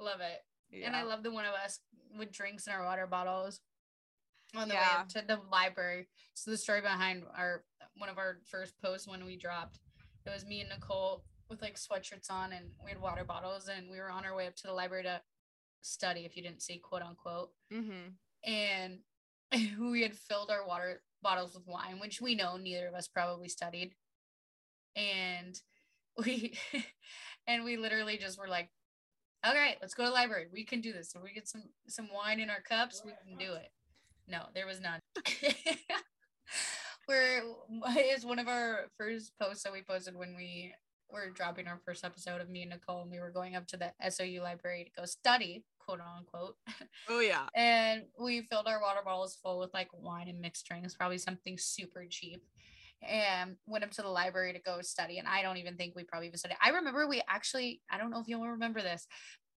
[0.00, 0.40] love it.
[0.70, 0.86] Yeah.
[0.86, 1.80] And I love the one of us
[2.16, 3.60] with drinks in our water bottles
[4.56, 5.00] on the way Yeah.
[5.00, 6.08] up to the library.
[6.34, 7.64] So the story behind our
[7.96, 9.78] one of our first posts when we dropped,
[10.24, 13.90] it was me and Nichole with like sweatshirts on and we had water bottles and
[13.90, 15.20] we were on our way up to the library to
[15.82, 17.50] study if you didn't see quote unquote.
[17.72, 18.10] mm-hmm.
[18.44, 19.00] And
[19.80, 23.48] we had filled our water bottles with wine, which we know neither of us probably
[23.48, 23.94] studied.
[24.96, 25.60] And
[26.24, 26.58] we
[27.46, 28.70] and we literally just were like,
[29.44, 30.46] all right, let's go to the library.
[30.52, 31.14] We can do this.
[31.14, 33.70] If we get some some wine in our cups, we can do it.
[34.28, 35.00] No, there was none.
[37.06, 37.42] Where
[38.14, 40.74] is one of our first posts that we posted when we
[41.12, 43.76] we're dropping our first episode of me and Nichole, and we were going up to
[43.76, 46.54] the SOU library to go study, quote unquote.
[47.08, 47.46] Oh yeah.
[47.56, 51.58] and we filled our water bottles full with like wine and mixed drinks, probably something
[51.58, 52.44] super cheap.
[53.02, 55.18] And went up to the library to go study.
[55.18, 56.58] And I don't even think we probably even studied.
[56.62, 59.06] I remember we actually, I don't know if you'll remember this,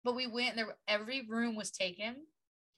[0.04, 2.16] but we went there, every room was taken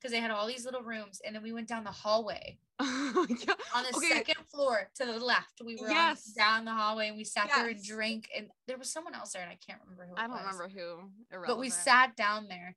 [0.01, 1.21] because they had all these little rooms.
[1.25, 3.55] And then we went down the hallway oh, yeah.
[3.75, 4.09] on the Okay.
[4.09, 5.61] second floor to the left.
[5.65, 7.87] We were on- down the hallway and we sat there and Yes.
[7.87, 8.29] drank.
[8.37, 10.15] And there was someone else there, and I can't remember who.
[10.17, 10.41] I don't was.
[10.41, 11.11] remember who.
[11.47, 12.75] But we sat down there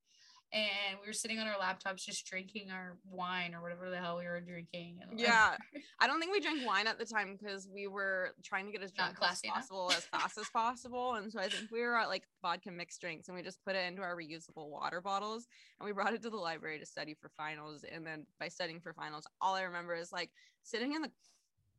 [0.54, 4.18] and we were sitting on our laptops just drinking our wine or whatever the hell
[4.18, 5.00] we were drinking.
[5.18, 5.56] Yeah.
[6.00, 8.84] I don't think we drank wine at the time because we were trying to get
[8.84, 11.16] as drunk as possible as fast as possible.
[11.16, 13.76] And so I think we were at like vodka mixed drinks and we just put
[13.76, 15.48] it into our reusable water bottles
[15.80, 17.84] and we brought it to the library to study for finals.
[17.92, 20.30] And then by studying for finals, all I remember is like
[20.64, 21.12] sitting in the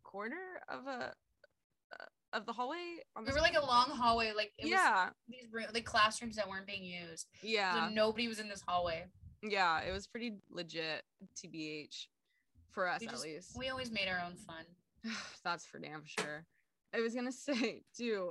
[0.03, 1.13] corner of a
[1.93, 2.99] uh, of the hallway.
[3.17, 6.49] We were like a long hallway, like it was yeah, these room, like classrooms that
[6.49, 7.27] weren't being used.
[7.43, 9.05] yeah, So nobody was in this hallway.
[9.43, 9.81] yeah.
[9.81, 11.05] It was pretty legit,
[11.37, 12.07] tbh,
[12.71, 13.57] for us We at just- least.
[13.59, 14.65] We always made our own fun.
[15.45, 16.45] That's for damn sure.
[16.95, 18.31] I was gonna say, dude,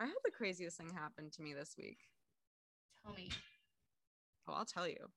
[0.00, 1.98] I had the craziest thing happen to me this week.
[3.04, 3.30] Tell me.
[4.48, 5.10] Oh, I'll tell you.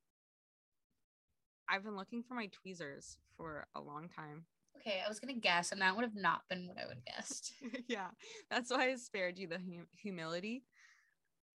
[1.67, 4.45] I've been looking for my tweezers for a long time.
[4.77, 7.05] Okay, I was gonna guess, and that would have not been what I would have
[7.17, 7.53] guessed.
[7.87, 8.09] yeah,
[8.49, 10.63] that's why I spared you the hum- humility.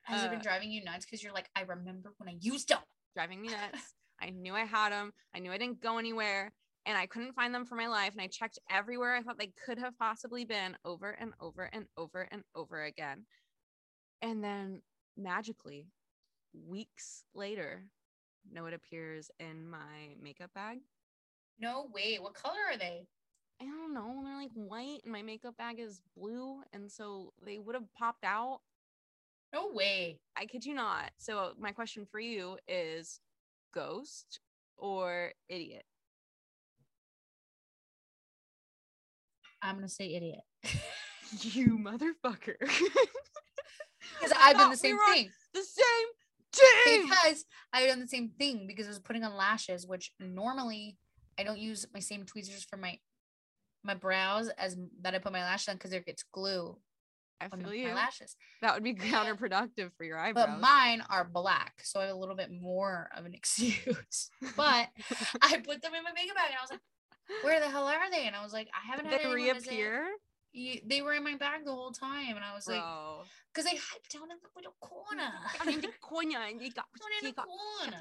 [0.02, 1.04] Has it been Uh, driving you nuts?
[1.04, 2.78] Because you're like, I remember when I used them.
[3.14, 3.94] driving me nuts.
[4.20, 5.12] I knew I had them.
[5.34, 6.52] I knew I didn't go anywhere
[6.86, 8.12] and I couldn't find them for my life.
[8.12, 11.86] And I checked everywhere I thought they could have possibly been over and over and
[11.96, 13.26] over and over again.
[14.22, 14.82] And then
[15.16, 15.86] magically,
[16.52, 17.84] weeks later,
[18.50, 20.78] Noah appears in my makeup bag.
[21.60, 22.18] No way.
[22.20, 23.06] What color are they?
[23.60, 24.22] I don't know.
[24.24, 26.62] They're like white and my makeup bag is blue.
[26.72, 28.60] And so they would have popped out.
[29.52, 30.20] No way.
[30.36, 31.10] I kid you not.
[31.18, 33.20] So my question for you is
[33.74, 34.40] ghost
[34.78, 35.84] or idiot?
[39.62, 40.40] I'm gonna say idiot.
[41.42, 42.56] You motherfucker.
[44.18, 45.30] Because I've done the same on thing.
[45.54, 46.06] the same
[46.84, 47.08] team.
[47.08, 50.96] Because I've done the same thing because I was putting on lashes, which normally
[51.40, 52.98] I don't use my same tweezers for my
[53.82, 56.76] my brows as that I put my lashes on because there gets glue
[57.40, 57.94] I on feel my you.
[57.94, 58.36] lashes.
[58.60, 60.48] That would be counterproductive for your eyebrows.
[60.48, 64.30] But mine are black, so I have a little bit more of an excuse.
[64.54, 64.88] but
[65.42, 66.80] I put them in my makeup bag and I was like,
[67.42, 69.54] "Where the hell are they?" And I was like, "I haven't Did had they anyone
[69.54, 70.08] visit." reappear,
[70.52, 73.22] You- They were in my bag the whole time, and I was like, bro.
[73.54, 77.10] "Cause they hide down in the little corner." Down in the corner, and got, Down
[77.20, 77.46] in the got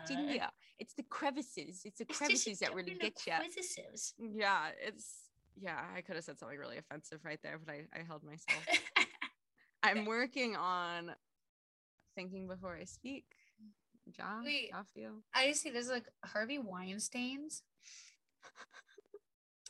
[0.10, 0.34] in corner.
[0.34, 0.50] there.
[0.80, 1.82] It's the crevices.
[1.86, 3.34] It's the It's crevices that really get you.
[3.34, 4.14] crevices.
[4.18, 5.30] Yeah, it's
[5.62, 5.80] yeah.
[5.96, 8.64] I could have said something really offensive right there, but I, I held myself.
[9.84, 11.16] I'm working on
[12.16, 13.26] thinking before I speak.
[14.18, 14.72] John, Wait.
[15.36, 17.62] I see there's like Harvey Weinstein's.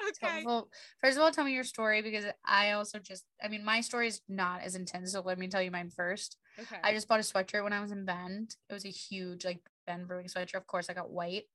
[0.07, 0.43] Okay.
[0.45, 0.69] well,
[1.01, 4.07] first of all, tell me your story because I also just, I mean, my story
[4.07, 5.11] is not as intense.
[5.11, 6.37] So let me tell you mine first.
[6.59, 6.77] Okay.
[6.83, 8.55] I just bought a sweatshirt when I was in Bend.
[8.69, 10.55] It was a huge, like, Bend Brewing sweatshirt.
[10.55, 11.45] Of course, I got white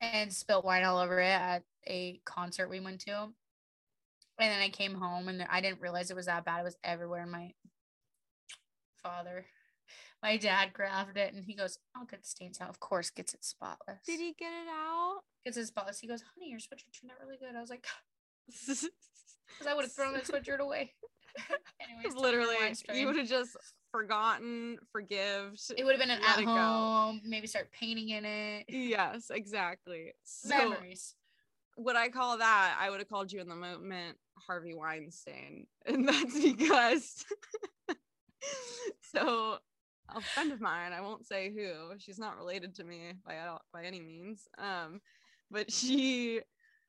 [0.00, 3.32] and spilt wine all over it at a concert we went to.
[4.38, 6.60] And then I came home and I didn't realize it was that bad.
[6.60, 7.22] It was everywhere.
[7.22, 7.52] in my
[9.02, 9.46] father,
[10.26, 12.68] my dad grabbed it and he goes, I'll get the stains out.
[12.68, 13.98] Of course, gets it spotless.
[14.04, 15.20] Did he get it out?
[15.44, 16.00] Gets it spotless.
[16.00, 17.54] He goes, honey, your sweatshirt turned out really good.
[17.56, 17.86] I was like,
[18.48, 18.90] Because
[19.68, 20.94] I would have thrown that sweatshirt away.
[21.80, 22.56] Anyways, Literally,
[22.92, 23.56] you would have just
[23.92, 25.60] forgotten, forgived.
[25.78, 26.46] it would have been an at go.
[26.46, 28.64] home, maybe start painting in it.
[28.68, 30.12] Yes, exactly.
[30.24, 31.14] So, Memories.
[31.76, 35.68] what I call that, I would have called you in the moment Harvey Weinstein.
[35.86, 37.24] And that's because
[39.14, 39.58] so
[40.14, 43.36] a friend of mine, I won't say who, she's not related to me by
[43.72, 44.48] by any means.
[44.58, 45.00] Um,
[45.50, 46.40] but she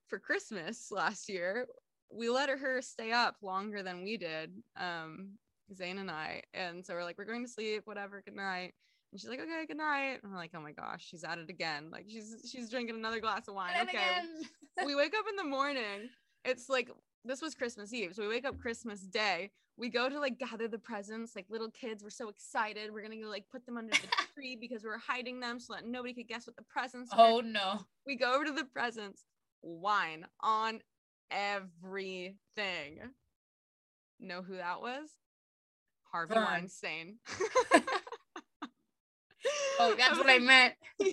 [0.07, 1.67] for Christmas last year,
[2.11, 4.51] we let her stay up longer than we did.
[4.77, 5.37] Um,
[5.75, 6.43] Zane and I.
[6.53, 8.73] And so we're like, we're going to sleep, whatever, good night.
[9.11, 10.19] And she's like, okay, good night.
[10.23, 11.89] And we're like, oh my gosh, she's at it again.
[11.91, 13.73] Like she's she's drinking another glass of wine.
[13.77, 16.09] And okay, we wake up in the morning.
[16.45, 16.89] It's like
[17.27, 18.13] this was Christmas Eve.
[18.15, 19.51] So we wake up Christmas Day.
[19.77, 22.03] We go to like gather the presents, like little kids.
[22.03, 22.91] We're so excited.
[22.91, 25.85] We're gonna go like put them under the tree because we're hiding them so that
[25.85, 27.21] nobody could guess what the presents were.
[27.21, 27.81] oh no.
[28.05, 29.25] We go over to the presents,
[29.61, 30.79] wine on
[31.29, 32.99] everything.
[34.19, 35.09] Know who that was?
[36.11, 36.43] Harvey Vern.
[36.45, 37.17] Weinstein.
[39.79, 40.73] Oh, that's what I meant.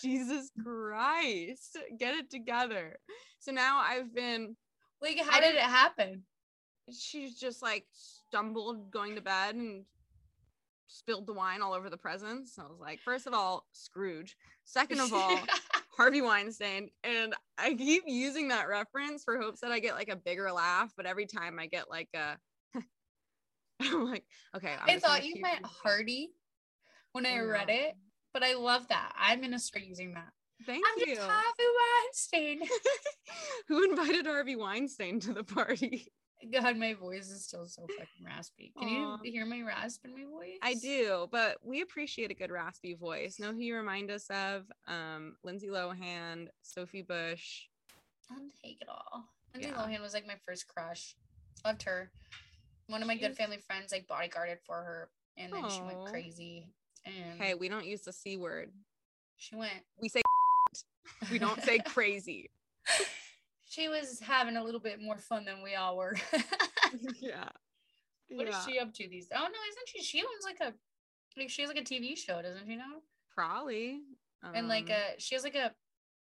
[0.00, 1.76] Jesus Christ.
[1.98, 2.98] Get it together.
[3.38, 4.56] So now I've been
[5.02, 6.22] Like, how did it happen?
[6.92, 9.84] she's just like stumbled going to bed and
[10.86, 12.58] spilled the wine all over the presents.
[12.58, 14.36] I was like, first of all, Scrooge.
[14.64, 15.38] Second of all,
[15.96, 16.90] Harvey Weinstein.
[17.04, 20.92] And I keep using that reference for hopes that I get like a bigger laugh,
[20.96, 22.36] but every time I get like a
[23.80, 24.24] I'm like,
[24.56, 24.74] okay.
[24.82, 25.64] I'm I thought you meant.
[25.64, 26.30] Hardy
[27.12, 27.94] when I read it,
[28.32, 29.12] but I love that.
[29.18, 30.30] I'm gonna start using that.
[30.66, 31.14] Thank I'm you.
[31.14, 32.68] just Harvey Weinstein.
[33.68, 36.12] Who invited Harvey Weinstein to the party?
[36.52, 38.72] God, my voice is still so fucking raspy.
[38.78, 39.18] Can Aw.
[39.22, 40.56] you hear my rasp in my voice?
[40.62, 43.38] I do, but we appreciate a good raspy voice.
[43.38, 44.64] Know who you remind us of?
[44.88, 47.64] Um, Lindsay Lohan, Sophia Bush.
[48.30, 49.24] I'll take it all.
[49.54, 49.82] Lindsay Yeah.
[49.82, 51.14] Lohan was like my first crush.
[51.64, 52.10] Loved her.
[52.86, 56.68] One of my good family friends like bodyguarded for her, and then she went crazy.
[57.04, 58.70] And Hey, we don't use the c word.
[59.36, 59.84] she went.
[60.00, 60.22] We say
[61.30, 62.50] we don't say crazy.
[63.64, 66.16] she was having a little bit more fun than we all were.
[67.20, 67.48] yeah.
[68.28, 69.28] What is Yeah, she up to these?
[69.34, 70.02] Oh no, isn't she?
[70.02, 70.74] She owns like a
[71.38, 73.00] like she has like a TV show, doesn't she now?
[73.34, 74.00] Probably.
[74.54, 75.72] and like um, a she has like a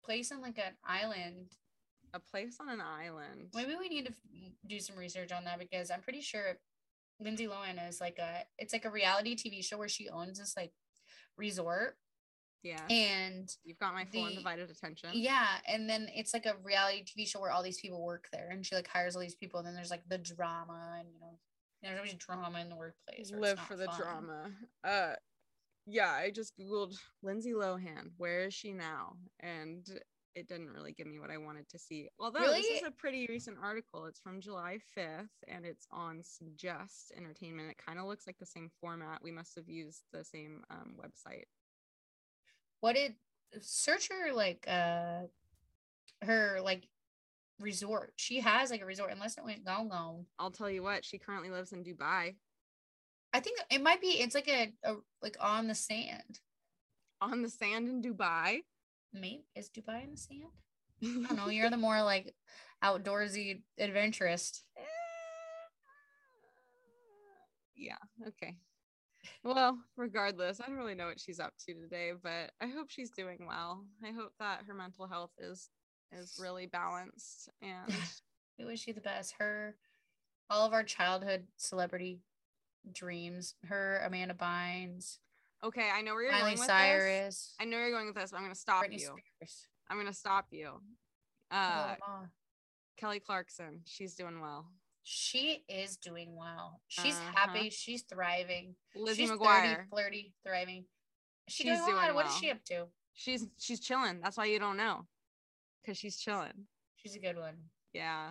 [0.04, 1.52] place on like an island.
[2.14, 3.48] a place on an island.
[3.54, 4.12] Maybe we need to
[4.66, 6.58] do some research on that because I'm pretty sure
[7.20, 10.54] Lindsay Lohan is like a it's like a reality TV show where she owns this
[10.56, 10.72] like
[11.36, 11.96] resort
[12.62, 12.80] Yeah.
[12.90, 15.10] and You've got my full the- undivided attention.
[15.14, 18.48] yeah and then it's like a reality TV show where all these people work there
[18.50, 21.20] and she like hires all these people and then there's like the drama and you
[21.20, 21.38] know
[21.82, 23.30] there's always drama in the workplace.
[23.36, 24.00] Live for the fun.
[24.00, 24.50] drama.
[24.82, 25.12] Uh
[25.86, 28.12] yeah, I just googled Lindsay Lohan.
[28.16, 29.16] Where is she now?
[29.40, 29.86] And
[30.34, 32.08] it didn't really give me what I wanted to see.
[32.18, 34.06] Although this is a pretty recent article.
[34.06, 37.70] It's from July 5th and it's on Suggest Entertainment.
[37.70, 39.22] It kind of looks like the same format.
[39.22, 41.44] We must have used the same um, website.
[42.80, 43.14] what did
[43.60, 45.20] search her like uh
[46.22, 46.88] her like
[47.60, 51.04] resort she has like a resort unless it went gone gone I'll tell you what,
[51.04, 52.34] she currently lives in Dubai
[53.32, 56.40] i think it might be it's like a, a like on the sand
[57.20, 58.62] on the sand in Dubai.
[59.14, 60.52] Maybe is dubai in the sand?
[61.02, 62.34] I don't know you're the more like
[62.82, 64.62] outdoorsy adventurist.
[67.76, 67.96] Yeah
[68.28, 68.56] okay.
[69.42, 73.10] Well regardless i don't really know what she's up to today but i hope she's
[73.10, 73.84] doing well.
[74.04, 75.70] I hope that her mental health is
[76.12, 77.92] is really balanced and
[78.58, 79.34] we wish you the best.
[79.38, 79.76] Her
[80.50, 82.20] all of our childhood celebrity
[82.92, 85.18] dreams her amanda bynes
[85.64, 86.66] okay i know where you're miley going with this.
[86.68, 87.54] Cyrus.
[87.60, 89.16] I know you're going with this but i'm gonna stop Britney you.
[89.40, 89.68] Spears.
[89.90, 90.80] i'm gonna stop you.
[91.50, 92.26] Uh Oh,
[92.98, 94.66] kelly clarkson she's doing well.
[95.06, 96.80] She is doing well.
[96.88, 97.32] She's Uh-huh.
[97.34, 97.68] happy.
[97.68, 98.74] She's thriving.
[98.96, 99.76] Lizzie she's mcguire.
[99.76, 100.84] 30, flirty, thriving.
[101.46, 102.14] She She's doing, well?
[102.14, 102.86] What is she up to?
[103.12, 104.20] she's she's chilling.
[104.22, 105.06] That's why you don't know
[105.82, 106.66] because she's chilling.
[106.96, 107.56] She's a good one.
[107.92, 108.30] yeah.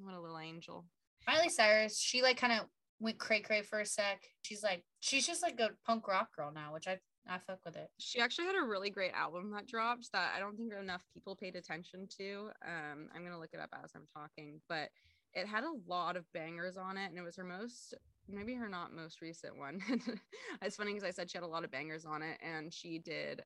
[0.00, 0.84] What a little angel.
[1.26, 2.66] Miley Cyrus, she like kind of
[3.00, 4.22] went cray cray for a sec.
[4.42, 7.76] She's like, she's just like a punk rock girl now, which I I fuck with
[7.76, 7.88] it.
[7.98, 11.34] she actually had a really great album that dropped that I don't think enough people
[11.34, 12.50] paid attention to.
[12.66, 14.90] Um, I'm gonna look it up as I'm talking, but
[15.32, 17.94] it had a lot of bangers on it, and it was her most,
[18.28, 19.80] maybe her not most recent one.
[20.62, 22.98] it's funny because I said she had a lot of bangers on it, and she
[22.98, 23.42] did.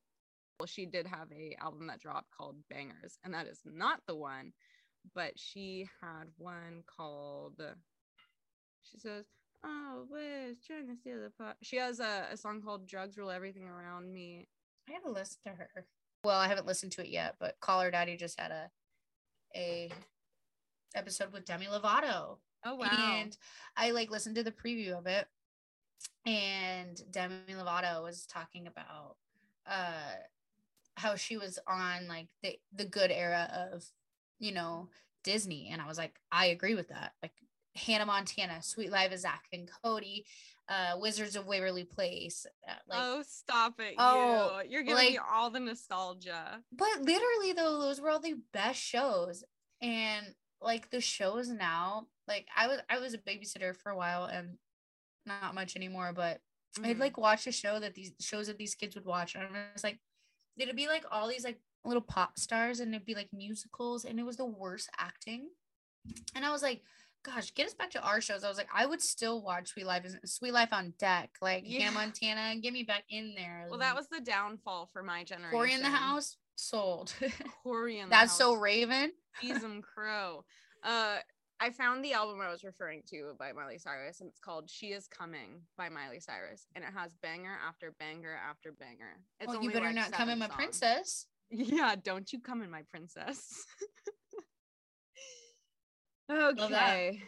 [0.59, 4.17] Well, she did have a album that dropped called Bangerz, and that is not the
[4.17, 4.53] one,
[5.15, 7.63] but she had one called.
[8.83, 9.27] She says,
[9.65, 13.31] "Oh, Liz, trying to steal the pot." She has a, a song called "Drugs Rule
[13.31, 14.49] Everything Around Me."
[14.89, 15.87] I haven't listened to her.
[16.25, 18.71] Well, I haven't listened to it yet, but Call Her Daddy just had a
[19.55, 19.91] a
[20.95, 22.39] episode with Demi Lovato.
[22.65, 22.89] Oh wow!
[22.91, 23.37] And
[23.77, 25.27] I like listened to the preview of it,
[26.27, 29.17] and Demi Lovato was talking about
[29.67, 30.15] uh
[30.97, 33.85] how she was on like the the good era of
[34.39, 34.89] you know
[35.23, 37.13] Disney, and I was like, I agree with that.
[37.23, 37.35] Like
[37.79, 40.27] Hannah Montana, Suite Life of Zack and Cody,
[40.69, 42.99] uh, Wizards of Waverly Place, uh, like.
[43.03, 43.95] oh, stop it!
[43.99, 44.71] Oh, you.
[44.73, 46.63] You're giving me all the nostalgia.
[46.73, 49.45] but literally though those were all the best shows
[49.81, 50.27] and
[50.61, 54.59] like the shows now like i was i was a babysitter for a while and
[55.25, 56.41] not much anymore but
[56.83, 57.01] i'd Mhm.
[57.01, 59.85] like watch a show that these shows that these kids would watch and i was
[59.85, 60.01] like
[60.57, 64.19] it'd be like all these like little pop stars and it'd be like musicals and
[64.19, 65.49] it was the worst acting
[66.35, 66.83] and i was like
[67.35, 69.87] gosh get us back to our shows i was like i would still watch Suite
[69.87, 71.81] Life Suite Life on deck like Yeah.
[71.85, 75.51] hannah montana get me back in there well, that was the downfall for my generation.
[75.51, 77.13] Cory in the house sold
[77.63, 78.39] Cory in the That's house.
[78.39, 79.13] so Raven.
[79.43, 80.45] Besom Crow.
[80.83, 81.19] Uh,
[81.61, 84.87] I found the album I was referring to by Miley Cyrus, and it's called "She
[84.89, 89.19] Is Coming" by Miley Cyrus, and it has banger after banger after banger.
[89.41, 90.57] It's Well, you better like, not come in my songs.
[90.57, 91.27] princess.
[91.51, 93.65] Yeah, don't you come in, my princess.
[96.31, 97.23] okay.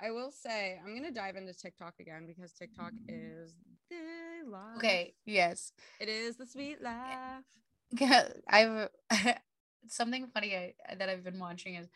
[0.00, 3.54] I will say I'm gonna dive into TikTok again because TikTok is
[3.88, 4.76] the life.
[4.78, 5.14] Okay.
[5.24, 5.72] Yes.
[6.00, 7.44] It is the sweet life.
[7.92, 8.28] Yeah.
[8.48, 8.88] I've
[9.86, 11.88] something funny I, that I've been watching is.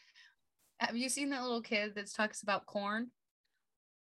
[0.79, 3.11] Have you seen that little kid that talks about corn?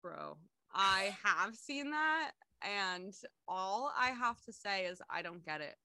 [0.02, 0.36] Bro,
[0.74, 3.14] I have seen that, and
[3.46, 5.76] all I have to say is I don't get it.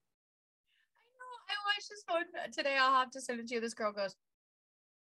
[0.90, 1.34] I know.
[1.48, 2.76] I watched this one today.
[2.78, 3.60] I'll have to send it to you.
[3.60, 4.16] This girl goes,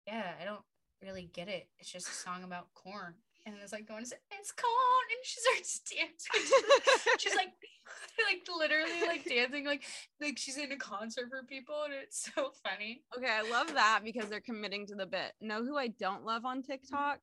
[0.07, 0.63] "Yeah, I don't
[1.03, 1.69] really get it.
[1.79, 5.25] It's just a song about corn." And it's like going to say, "It's corn," and
[5.25, 6.59] she starts dancing.
[7.19, 7.53] she's like,
[8.31, 9.83] like literally like dancing, like
[10.21, 13.03] like she's in a concert for people, and it's so funny.
[13.17, 15.33] Okay, I love that because they're committing to the bit.
[15.41, 17.21] Know who I don't love on TikTok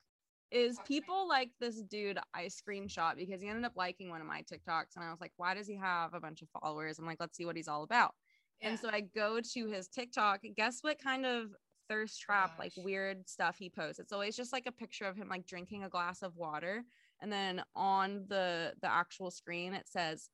[0.54, 1.00] is Talk to me.
[1.00, 4.96] people like this dude I screenshot because he ended up liking one of my TikToks
[4.96, 7.00] and I was like, why does he have a bunch of followers?
[7.00, 8.14] I'm like, let's see what he's all about.
[8.62, 10.42] And so I go to his TikTok.
[10.56, 11.48] Guess what kind of
[11.90, 14.00] thirst trap, like weird stuff he posts?
[14.00, 16.84] It's always just like a picture of him like drinking a glass of water.
[17.22, 20.30] And then on the the actual screen it says,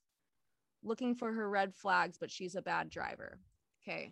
[0.84, 3.40] looking for her red flags, but she's a bad driver.
[3.84, 4.12] Okay.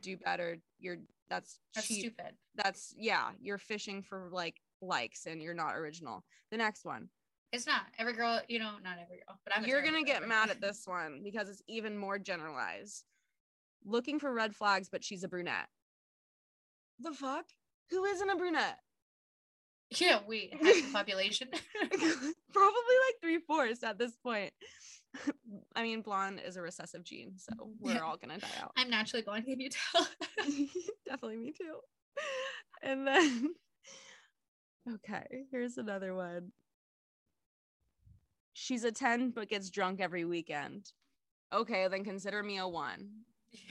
[0.00, 0.58] Do better.
[0.78, 0.98] You're
[1.28, 2.34] that's, That's cheat- stupid.
[2.56, 6.24] That's yeah, you're fishing for like likes and you're not original.
[6.50, 7.08] The next one.
[7.52, 9.64] It's not every girl, you know, not every girl, but I'm.
[9.64, 10.26] You're gonna get whatever.
[10.28, 13.04] mad at this one because it's even more generalized.
[13.84, 15.68] Looking for red flags, but she's a brunette.
[17.00, 17.46] The fuck?
[17.90, 18.78] Who isn't a brunette?
[19.98, 21.48] Yeah, we half the population.
[21.82, 24.52] Probably like three fourths at this point.
[25.76, 28.72] I mean, blonde is a recessive gene, so we're all gonna die out.
[28.76, 29.44] I'm naturally blonde.
[29.44, 30.06] Can you tell?
[31.06, 31.76] Definitely me too.
[32.82, 33.54] And then,
[34.94, 36.52] okay, here's another one.
[38.54, 40.92] She's a 10 but gets drunk every weekend.
[41.52, 43.08] Okay, then consider me a one.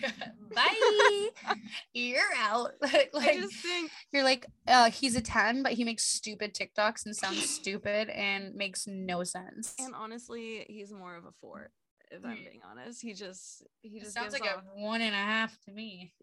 [0.02, 0.12] Yeah.
[0.56, 1.30] Bye.
[1.94, 2.72] You're out.
[2.82, 6.54] Like, I like just think you're like, uh, he's a 10, but he makes stupid
[6.54, 9.74] TikToks and sounds stupid and makes no sense.
[9.80, 11.72] And honestly, he's more of a four,
[12.12, 12.46] if I'm Mm.
[12.46, 13.02] being honest.
[13.02, 16.14] He just he It just sounds like off- a one and a half to me.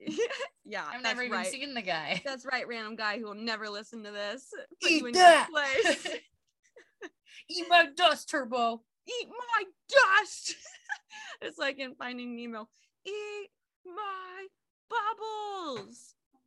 [0.64, 1.46] yeah, I've never even right.
[1.46, 2.20] seen the guy.
[2.24, 4.50] That's right, random guy who will never listen to this.
[4.82, 5.48] Put Eat that.
[7.50, 8.82] Eat my dust, Turbo.
[9.06, 10.54] Eat my dust.
[11.40, 12.68] it's like in Finding Nemo.
[13.04, 13.50] Eat
[13.84, 14.46] my
[14.88, 16.14] bubbles.
[16.34, 16.38] I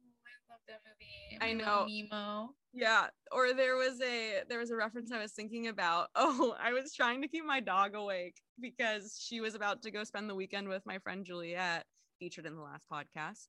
[0.52, 1.38] love that movie.
[1.42, 1.86] I know.
[1.88, 2.54] Nemo.
[2.74, 6.10] Yeah, or there was a there was a reference I was thinking about.
[6.16, 10.04] Oh, I was trying to keep my dog awake because she was about to go
[10.04, 11.86] spend the weekend with my friend Juliet,
[12.20, 13.48] featured in the last podcast,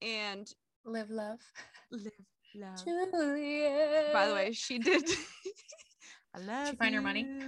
[0.00, 0.46] and
[0.84, 1.38] Live love.
[1.90, 2.12] live
[2.54, 2.84] love.
[2.84, 4.12] Juliet.
[4.12, 5.04] By the way, she did.
[6.34, 6.68] I love.
[6.68, 7.24] You find her money?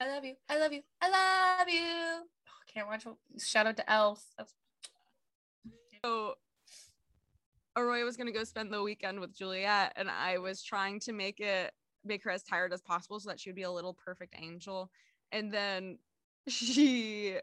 [0.00, 0.34] I love you.
[0.48, 0.82] I love you.
[1.00, 2.22] I love you.
[2.72, 3.04] Can't watch.
[3.38, 4.24] Shout out to Elf.
[4.38, 4.54] That's
[6.04, 6.34] so
[7.76, 11.40] Aurora was gonna go spend the weekend with Juliet, and I was trying to make
[11.40, 11.72] it
[12.04, 14.90] make her as tired as possible so that she would be a little perfect angel.
[15.32, 15.98] And then
[16.48, 17.38] she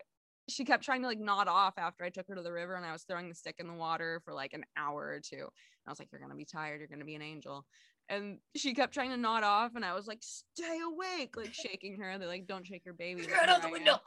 [0.50, 2.86] she kept trying to like nod off after I took her to the river and
[2.86, 5.36] I was throwing the stick in the water for like an hour or two.
[5.36, 7.66] And I was like, You're gonna be tired, you're gonna be an angel.
[8.10, 11.98] And she kept trying to nod off, and I was like, Stay awake, like shaking
[12.00, 12.18] her.
[12.18, 13.28] They're like, Don't shake your baby.
[13.28, 13.98] right out the window.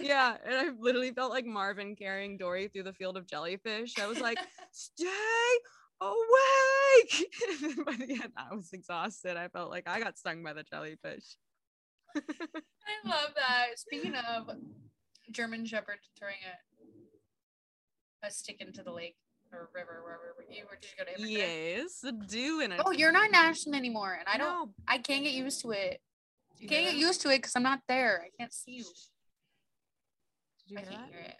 [0.00, 4.06] yeah and i literally felt like marlin carrying dory through the field of jellyfish i
[4.06, 4.38] was like
[4.72, 5.04] stay
[6.00, 7.26] awake
[7.86, 11.36] by the end i was exhausted i felt like i got stung by the jellyfish
[12.16, 13.66] I love that.
[13.78, 14.50] Speaking of
[15.30, 16.34] German Shepherd throwing
[18.22, 19.16] a a stick into the lake
[19.52, 20.78] or river, wherever you were.
[20.98, 24.68] Go to yes do in a Oh, you're not in Ashland anymore, and I don't.
[24.68, 24.74] No.
[24.88, 26.00] I can't get used to it.
[26.58, 28.22] You Can't get used to it because I'm not there.
[28.24, 28.84] I can't see you.
[28.84, 28.94] Did
[30.66, 31.10] you I hear can't that?
[31.12, 31.36] hear it.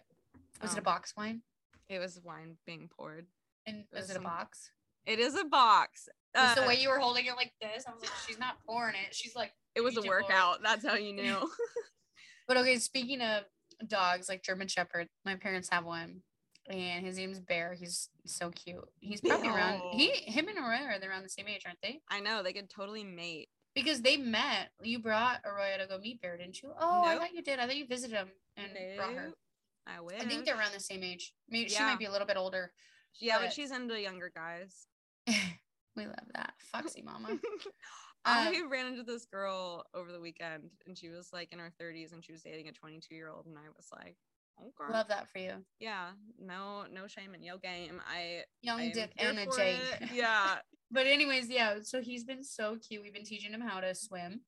[0.61, 0.79] Was it Oh.
[0.79, 1.41] a box wine?
[1.89, 3.27] it was wine being poured
[3.65, 4.71] And was was it a box?
[5.05, 7.91] it is a box Just the Uh, way you were holding it like this, I
[7.91, 9.13] was like, she's not pouring it.
[9.13, 10.21] She's like, it was a you jump over.
[10.23, 11.51] workout that's how you knew
[12.47, 13.43] But okay, speaking of
[13.87, 16.21] dogs, like German Shepherd, my parents have one,
[16.79, 17.73] and his name's Bear.
[17.73, 18.87] He's so cute.
[18.99, 19.81] He's probably around.
[19.93, 22.01] He, him, and Aurora are they around the same age, aren't they?
[22.09, 24.69] i know they could totally mate Because they met.
[24.81, 26.71] You brought Aurora to go meet Bear, didn't you?
[26.79, 27.59] Oh, I thought you did.
[27.59, 29.31] I thought you visited him and brought her.
[29.87, 31.33] I wish I think they're around the same age.
[31.49, 32.71] Maybe she might be a little bit older.
[33.19, 34.87] yeah but but- she's into younger guys
[35.95, 36.53] we love that.
[36.71, 37.37] Foxy mama.
[38.25, 41.71] I Um, ran into this girl over the weekend and she was like in her
[41.81, 44.15] 30s and she was dating a 22 year old and I was like,
[44.61, 44.93] okay.
[44.93, 45.53] love that for you.
[45.79, 46.09] Yeah,
[46.39, 48.01] no, no shame in your game.
[48.07, 49.77] I, Young I Dick and a for J.
[50.01, 50.09] it.
[50.13, 50.57] Yeah.
[50.91, 51.75] But anyways, yeah.
[51.83, 53.01] So he's been so cute.
[53.01, 54.41] We've been teaching him how to swim,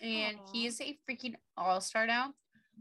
[0.00, 0.50] and Aw.
[0.52, 2.34] he is a freaking all star now.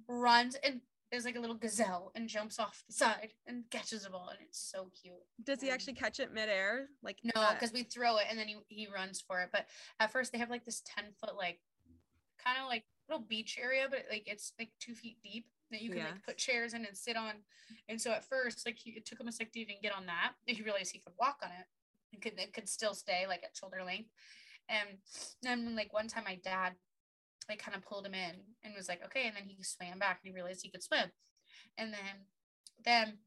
[0.07, 0.81] Runs and
[1.11, 4.39] there's like a little gazelle and jumps off the side and catches the ball and
[4.41, 5.15] it's so cute.
[5.43, 6.87] Does he actually catch it midair?
[7.01, 9.49] Like No, because we throw it and then he, he runs for it.
[9.51, 9.67] But
[9.99, 11.59] at first they have like this 10 foot like
[12.43, 15.89] kind of like little beach area, but like it's like two feet deep that you
[15.89, 17.34] can like put chairs in and sit on.
[17.89, 20.05] And so at first, like he, it took him a sec to even get on
[20.05, 20.34] that.
[20.47, 21.65] And he realized he could walk on it.
[22.13, 24.09] and could it could still stay like at shoulder length.
[24.70, 24.97] And
[25.41, 26.74] then like one time my dad
[27.49, 30.20] like kind of pulled him in and was like, okay, and then he swam back
[30.24, 31.11] and he realized he could swim.
[31.78, 32.26] And then
[32.84, 33.18] then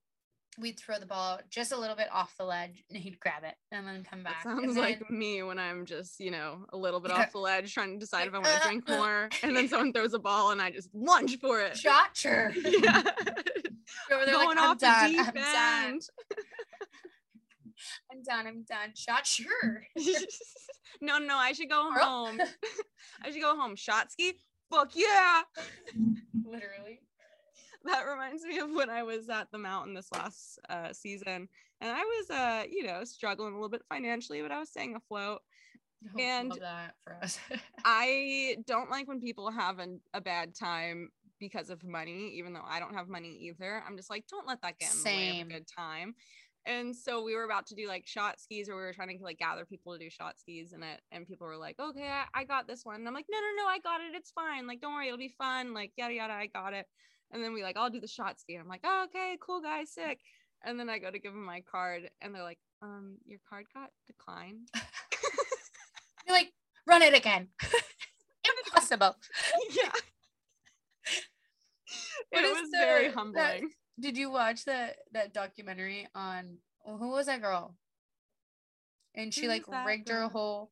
[0.59, 3.55] we'd throw the ball just a little bit off the ledge and he'd grab it
[3.72, 4.44] and then come back.
[4.44, 7.20] and sounds then- like me when I'm just, you know, a little bit Yeah.
[7.22, 9.28] off the ledge trying to decide if I want to uh, drink more.
[9.42, 11.76] And then someone throws a ball and I just lunge for it.
[11.76, 12.51] shot sure.
[12.57, 13.03] yeah.
[14.12, 15.12] Over there, Going like, I'm off done.
[15.12, 15.84] the deep I'm done.
[15.94, 16.03] end.
[18.12, 18.46] I'm done.
[18.46, 18.92] I'm done.
[18.94, 19.84] Shot sure.
[21.01, 22.38] no, no, I should go home.
[23.22, 23.76] I should go home.
[23.76, 24.34] Shot ski?
[24.70, 25.42] Fuck yeah.
[26.44, 27.01] Literally.
[27.84, 31.48] That reminds me of when I was at the mountain this last uh, season.
[31.80, 34.96] And I was, uh, you know, struggling a little bit financially, but I was staying
[34.96, 35.40] afloat.
[36.16, 37.38] Oh, And- that for us.
[37.84, 42.64] I don't like when people have an, a bad time because of money, even though
[42.66, 43.82] I don't have money either.
[43.86, 46.14] I'm just like, don't let that get in the way of a good time.
[46.66, 49.24] And so we were about to do like shot skis, or we were trying to
[49.24, 52.24] like gather people to do shot skis, and it and people were like, okay, I,
[52.40, 52.96] I got this one.
[52.96, 54.14] And I'm like, no, no, no, I got it.
[54.14, 54.66] It's fine.
[54.66, 55.74] Like, don't worry, it'll be fun.
[55.74, 56.86] Like, yada yada, I got it.
[57.32, 58.54] And then we like, I'll do the shot ski.
[58.56, 60.18] I'm like, oh, okay, cool, guy, sick.
[60.64, 63.66] And then I go to give him my card, and they're like, um, your card
[63.72, 64.68] got declined.
[66.26, 66.52] You're like,
[66.86, 67.48] run it again.
[68.66, 69.16] Impossible.
[69.70, 69.90] yeah.
[72.30, 73.70] What it was very the- that- humbling.
[73.98, 76.56] Did you watch that that documentary on
[76.86, 77.76] oh, who was that girl?
[79.14, 80.70] And she Who like that rigged her whole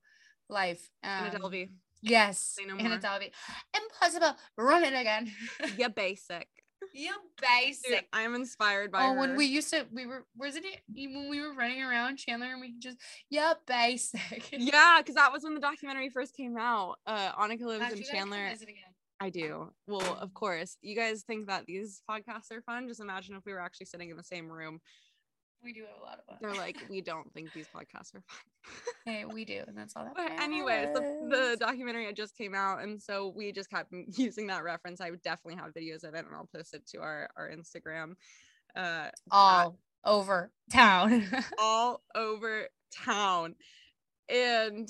[0.49, 0.89] life.
[1.03, 1.69] Anna Um, Delvey.
[2.03, 2.99] Yes, Say no Anna.
[2.99, 3.31] Delvey.
[3.75, 4.37] Impossible.
[4.57, 5.31] Run it again.
[5.77, 6.47] Yeah, basic.
[6.95, 8.09] you Dude, basic.
[8.13, 9.21] I am inspired by Oh, her.
[9.21, 10.81] when we used to, we were, wasn't it
[11.13, 12.99] when we were running around Chandler and we just,
[13.31, 14.49] yeah, basic.
[14.53, 16.97] yeah, because that was when the documentary first came out.
[17.07, 18.51] Uh, Annika lives in you gotta come Chandler.
[19.21, 19.73] I do.
[19.89, 20.77] Well, of course.
[20.81, 22.87] You guys think that these podcasts are fun?
[22.87, 24.79] Just imagine if we were actually sitting in the same room.
[25.63, 26.37] We do have a lot of fun.
[26.41, 28.85] They're like, we don't think these podcasts are fun.
[29.05, 32.55] hey, we do, and that's all that But anyways, the, the documentary had just came
[32.55, 35.01] out, and so we just kept using that reference.
[35.01, 38.15] I would definitely have videos of it, and I'll post it to our our Instagram.
[38.77, 41.27] Uh, all over town.
[41.59, 42.69] all over
[43.05, 43.55] town.
[44.29, 44.89] And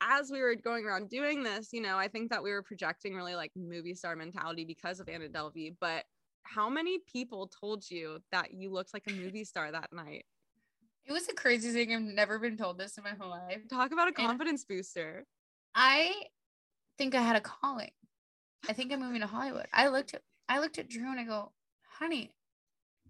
[0.00, 3.14] as we were going around doing this, you know, I think that we were projecting
[3.14, 5.74] really like movie star mentality because of Anna Delvey.
[5.80, 6.04] But
[6.44, 10.24] how many people told you that you looked like a movie star that night?
[11.06, 11.92] it was the craziest thing.
[11.94, 13.60] I've never been told this in my whole life.
[13.68, 15.26] Talk about a And- confidence booster.
[15.74, 16.14] I
[16.96, 17.90] think I had a calling.
[18.68, 19.66] I think I'm moving to Hollywood.
[19.72, 21.52] I looked at I looked at Drew and I go,
[21.98, 22.32] honey,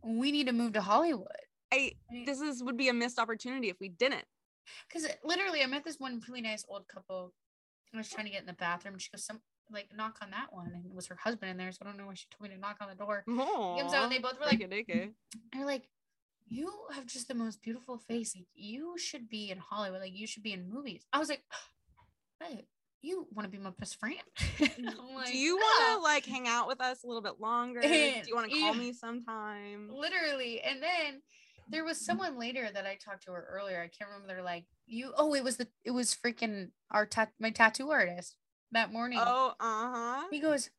[0.02, 1.28] we need to move to Hollywood.
[1.72, 1.92] I
[2.26, 4.24] this is would be a missed opportunity if we didn't.
[4.88, 7.32] Because literally, I met this one really nice old couple.
[7.92, 8.98] I was trying to get in the bathroom.
[8.98, 9.40] She goes, "Some
[9.70, 11.72] like knock on that one," and it was her husband in there.
[11.72, 13.24] So I don't know why she told me to knock on the door.
[13.26, 15.12] comes out and they both were like- "Rikki-dikki."
[15.52, 15.88] They're like,
[16.48, 18.34] "You have just the most beautiful face.
[18.36, 20.00] Like, you should be in Hollywood.
[20.00, 21.42] Like you should be in movies." I was like,
[22.40, 22.66] "Hey,
[23.02, 24.18] you want to be my best friend?"
[24.60, 24.76] Like,
[25.30, 27.80] Do you want "Ah." to like hang out with us a little bit longer?
[27.80, 28.62] Do you want to yeah.
[28.66, 29.88] call me sometime?
[29.90, 31.22] literally and then
[31.68, 34.66] there was someone later that i talked to her earlier i can't remember they're like
[34.86, 38.36] you oh it was the it was freaking our tat my tattoo artist
[38.74, 39.18] that morning.
[39.20, 40.24] Oh, uh-huh.
[40.30, 40.70] he goes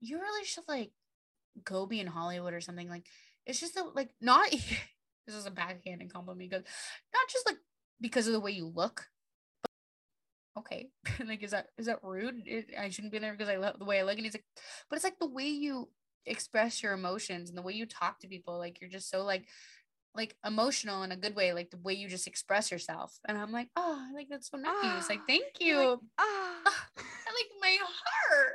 [0.00, 0.90] you really should like
[1.64, 3.06] go be in hollywood or something like
[3.46, 4.50] it's just like not
[5.26, 6.42] this is a backhanded compliment.
[6.42, 6.62] He goes
[7.14, 7.56] not just like
[8.00, 9.08] because of the way you look
[9.62, 9.70] but,
[10.60, 10.88] okay.
[11.26, 12.42] Like is that is that rude?
[12.46, 14.16] It- i shouldn't be there because i love the way i look?
[14.16, 14.44] And he's like
[14.88, 15.88] but it's like the way you
[16.26, 19.46] express your emotions and the way you talk to people like you're just so like
[20.16, 23.52] like emotional in a good way like the way you just express yourself and i'm
[23.52, 26.62] like oh I like that's so nice like Ah, thank you like, ah.
[26.98, 28.54] I like my heart.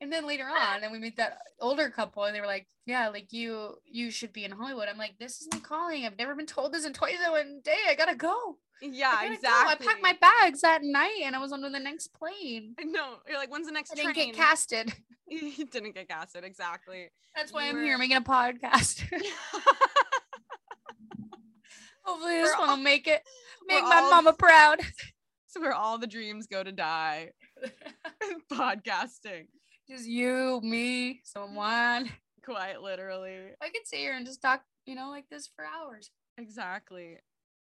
[0.00, 3.08] And then later on, and we meet that older couple, and they were like, "Yeah,
[3.08, 6.06] like you, you should be in Hollywood." I'm like, "This is my calling.
[6.06, 7.78] I've never been told this in twice in one day.
[7.88, 8.58] I gotta go.
[8.80, 9.40] yeah, I exactly.
[9.40, 9.70] go.
[9.70, 12.76] I packed my bags that night, and I was on to the next plane.
[12.84, 14.94] No, you're like, when's the next I didn't get casted.
[15.28, 17.08] you didn't get casted, exactly.
[17.34, 19.02] That's why You I'm were- here making a podcast.
[22.08, 23.22] Hopefully, this one will make it.
[23.66, 24.80] Make my all- mama proud.
[25.46, 27.32] so where all the dreams go to die.
[28.52, 29.46] Podcasting.
[29.86, 32.10] Just you, me, someone.
[32.42, 33.38] Quite literally.
[33.60, 36.10] I could sit here and just talk, you know, like this for hours.
[36.38, 37.18] Exactly.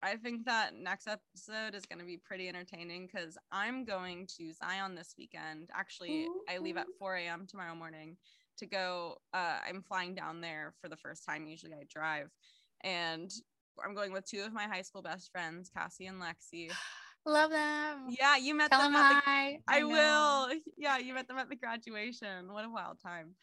[0.01, 4.53] I think that next episode is going to be pretty entertaining because I'm going to
[4.53, 5.69] Zion this weekend.
[5.75, 7.45] Actually, I leave at 4 a.m.
[7.45, 8.15] tomorrow morning
[8.59, 9.17] to go.
[9.33, 11.45] Uh, I'm flying down there for the first time.
[11.47, 12.29] Usually I drive,
[12.85, 13.29] and
[13.85, 16.71] I'm going with two of my high school best friends, Cassie and Lexi.
[17.25, 18.07] Love them.
[18.17, 19.59] Yeah, you met Tell them them at the hi.
[19.67, 20.49] I will.
[20.77, 22.51] Yeah, you met them at the graduation.
[22.51, 23.35] What a wild time.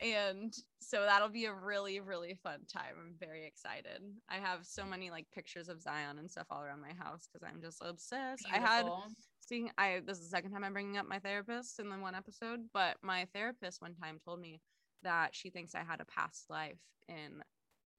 [0.00, 2.94] And so that'll be a really, really fun time.
[2.98, 4.00] I'm very excited.
[4.28, 7.46] I have so many like pictures of Zion and stuff all around my house because
[7.46, 8.46] I'm just obsessed.
[8.52, 9.04] I had Beautiful.
[9.40, 12.14] seeing I this is the second time I'm bringing up my therapist in the one
[12.14, 14.60] episode, but my therapist one time told me
[15.02, 17.42] that she thinks I had a past life in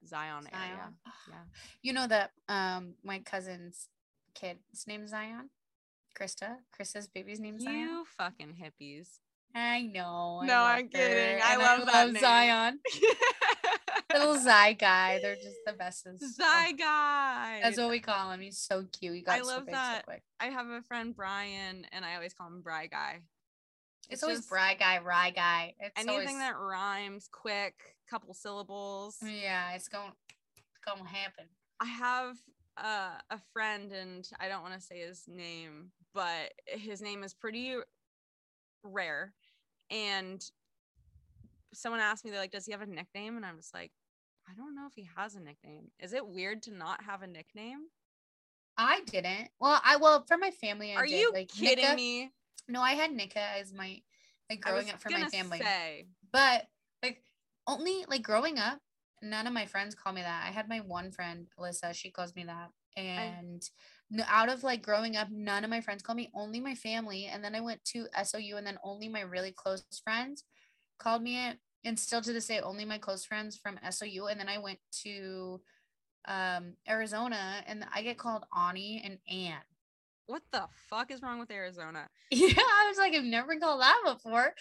[0.06, 0.92] Zion, area.
[1.28, 1.34] Yeah.
[1.82, 3.88] You know that um my cousin's
[4.34, 5.50] kid's name is Zion.
[6.18, 6.56] Krista.
[6.78, 7.78] Krista's baby's name is Zion.
[7.80, 9.18] You fucking hippies.
[9.54, 10.40] I know.
[10.42, 11.40] I No, I'm kidding.
[11.42, 12.20] I and love that name.
[12.20, 12.78] Zion.
[14.12, 15.20] Little Zy guy.
[15.22, 16.20] They're just the bestest.
[16.36, 17.60] Zy guy.
[17.62, 18.40] That's what we call him.
[18.40, 19.14] He's so cute.
[19.14, 20.04] He got I so love big that.
[20.08, 20.14] so.
[20.40, 23.20] I have a friend Brian, and I always call him Bry Guy.
[24.08, 25.74] It's, always just Bry guy, Rye guy.
[25.78, 27.74] It's Anything always, that rhymes, quick,
[28.10, 29.16] couple syllables.
[29.22, 30.12] Yeah, it's going
[30.56, 31.44] it's gonna happen.
[31.80, 32.36] I have
[32.76, 37.34] uh, a friend, and I don't want to say his name, but his name is
[37.34, 37.76] pretty
[38.82, 39.34] rare.
[39.90, 40.44] And
[41.72, 43.92] someone asked me, they're like, "Does he have a nickname?" And I'm just like,
[44.48, 45.90] I don't know if he has a nickname.
[46.00, 47.86] Is it weird to not have a nickname?
[48.76, 49.48] I didn't.
[49.60, 50.92] Well, I well for my family.
[50.92, 51.20] I Are did.
[51.20, 52.32] you like, kidding Nika- me?
[52.68, 54.00] No, I had Nika as my
[54.48, 55.58] like growing up for my family.
[55.58, 56.66] Say, But
[57.02, 57.22] like
[57.70, 58.78] only like growing up,
[59.22, 60.44] none of my friends call me that.
[60.46, 62.70] I had my one friend, Alyssa, she calls me that.
[63.16, 63.62] And
[64.12, 67.26] n- out of like growing up, none of my friends call me, only my family.
[67.26, 70.44] And then I went to SOU and then only my really close friends
[70.98, 71.58] called me it.
[71.84, 74.26] And still to this day, only my close friends from SOU.
[74.26, 75.60] And then I went to
[76.28, 79.60] um Arizona and I get called Ani and Ann.
[80.26, 82.08] what the fuck is wrong with Arizona?
[82.30, 84.54] Yeah, I was like, I've never been called that before.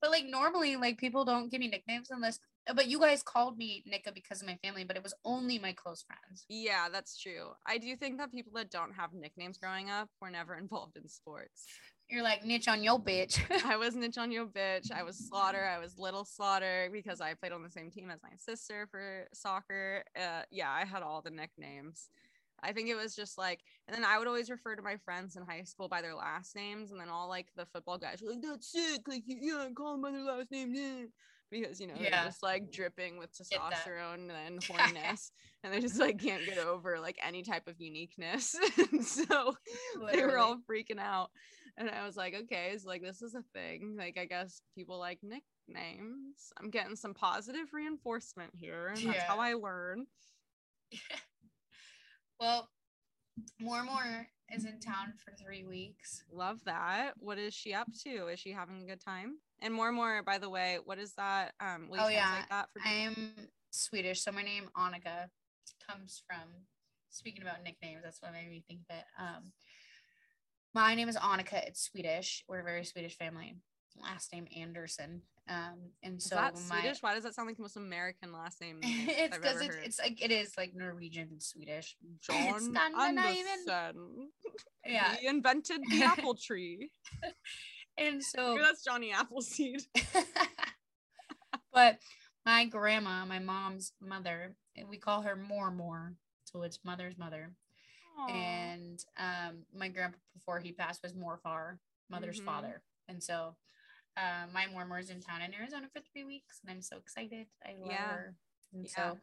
[0.00, 2.38] But like normally, like people don't give me nicknames unless
[2.74, 5.72] but you guys called me Nika because of my family, but it was only my
[5.72, 6.44] close friends.
[6.48, 7.50] Yeah, that's true.
[7.66, 11.08] I do think that people that don't have nicknames growing up were never involved in
[11.08, 11.64] sports.
[12.08, 13.40] You're like niche on your bitch.
[13.64, 14.92] I was Niche on Yo Bitch.
[14.92, 15.64] I was Slaughter.
[15.64, 19.26] I was Little Slaughter because I played on the same team as my sister for
[19.34, 20.04] soccer.
[20.16, 22.08] Uh, yeah, I had all the nicknames.
[22.62, 25.36] I think it was just like, and then I would always refer to my friends
[25.36, 28.30] in high school by their last names, and then all like the football guys were
[28.30, 31.04] like, "That's sick!" Like, yeah, call them by their last name, yeah.
[31.50, 32.10] Because you know Yeah.
[32.10, 35.30] they're just like dripping with testosterone and horniness,
[35.62, 38.56] and they just like can't get over like any type of uniqueness.
[39.02, 39.56] so
[40.12, 41.30] they were all freaking out,
[41.76, 43.96] and I was like, okay, it's like this is a thing.
[43.98, 46.52] Like I guess people like nicknames.
[46.58, 50.06] I'm getting some positive reinforcement here, and that's how I learn.
[52.40, 52.68] Well,
[53.60, 56.22] more and more is in town for three weeks.
[56.32, 57.12] Love that.
[57.18, 58.28] What is she up to?
[58.28, 59.38] Is she having a good time?
[59.60, 61.52] And more and more, by the way, what is that?
[61.60, 62.42] Um, Oh, yeah.
[62.50, 63.32] that for I am
[63.70, 65.28] Swedish, so my name Annika
[65.88, 66.48] comes from.
[67.10, 69.04] Speaking about nicknames, that's what made me think of it.
[69.18, 69.52] Um,
[70.74, 71.66] my name is Annika.
[71.66, 72.44] It's Swedish.
[72.46, 73.56] We're a very Swedish family.
[74.00, 75.22] Last name Anderson.
[75.48, 77.02] Um, and Is so that my Swedish?
[77.02, 78.80] Why does that sound like the most American last name?
[78.82, 81.96] it's because it's, it's like it is like Norwegian and Swedish.
[82.20, 82.76] John.
[82.98, 84.30] Anderson.
[84.84, 86.90] Yeah, He invented the apple tree.
[87.96, 89.82] and so Maybe that's Johnny Appleseed.
[91.72, 91.98] but
[92.44, 94.54] my grandma, my mom's mother,
[94.88, 97.52] we call her Mormor, so it's mother's mother.
[98.28, 101.78] And um, my grandpa before he passed was Morfar,
[102.10, 102.44] mother's Mhm.
[102.46, 103.56] father, and so
[104.16, 107.46] uh, my Mormor's in town in Arizona for three weeks, and I'm so excited.
[107.64, 108.08] I love Yeah.
[108.08, 108.34] her,
[108.72, 109.12] and Yeah.
[109.12, 109.18] so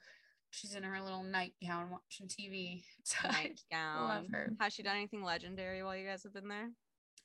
[0.51, 2.83] she's in her little nightgown watching TV.
[3.03, 4.07] So I Nightgown.
[4.07, 4.51] love her.
[4.59, 6.69] Has she done anything legendary while you guys have been there?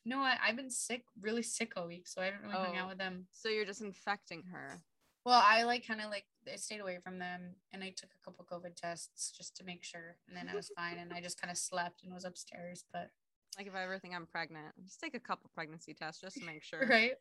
[0.05, 2.81] No, I, I've been sick, really sick all week, so I haven't really hung Oh.
[2.81, 3.27] out with them.
[3.33, 4.81] So you're just infecting her.
[5.25, 8.25] Well, I like kind of like I stayed away from them and I took a
[8.25, 10.17] couple COVID tests just to make sure.
[10.27, 12.85] And then I was fine and I just kind of slept and was upstairs.
[12.91, 13.11] But
[13.57, 16.45] Like if I ever think I'm pregnant, just take a couple pregnancy tests just to
[16.45, 16.87] make sure.
[16.89, 17.13] right.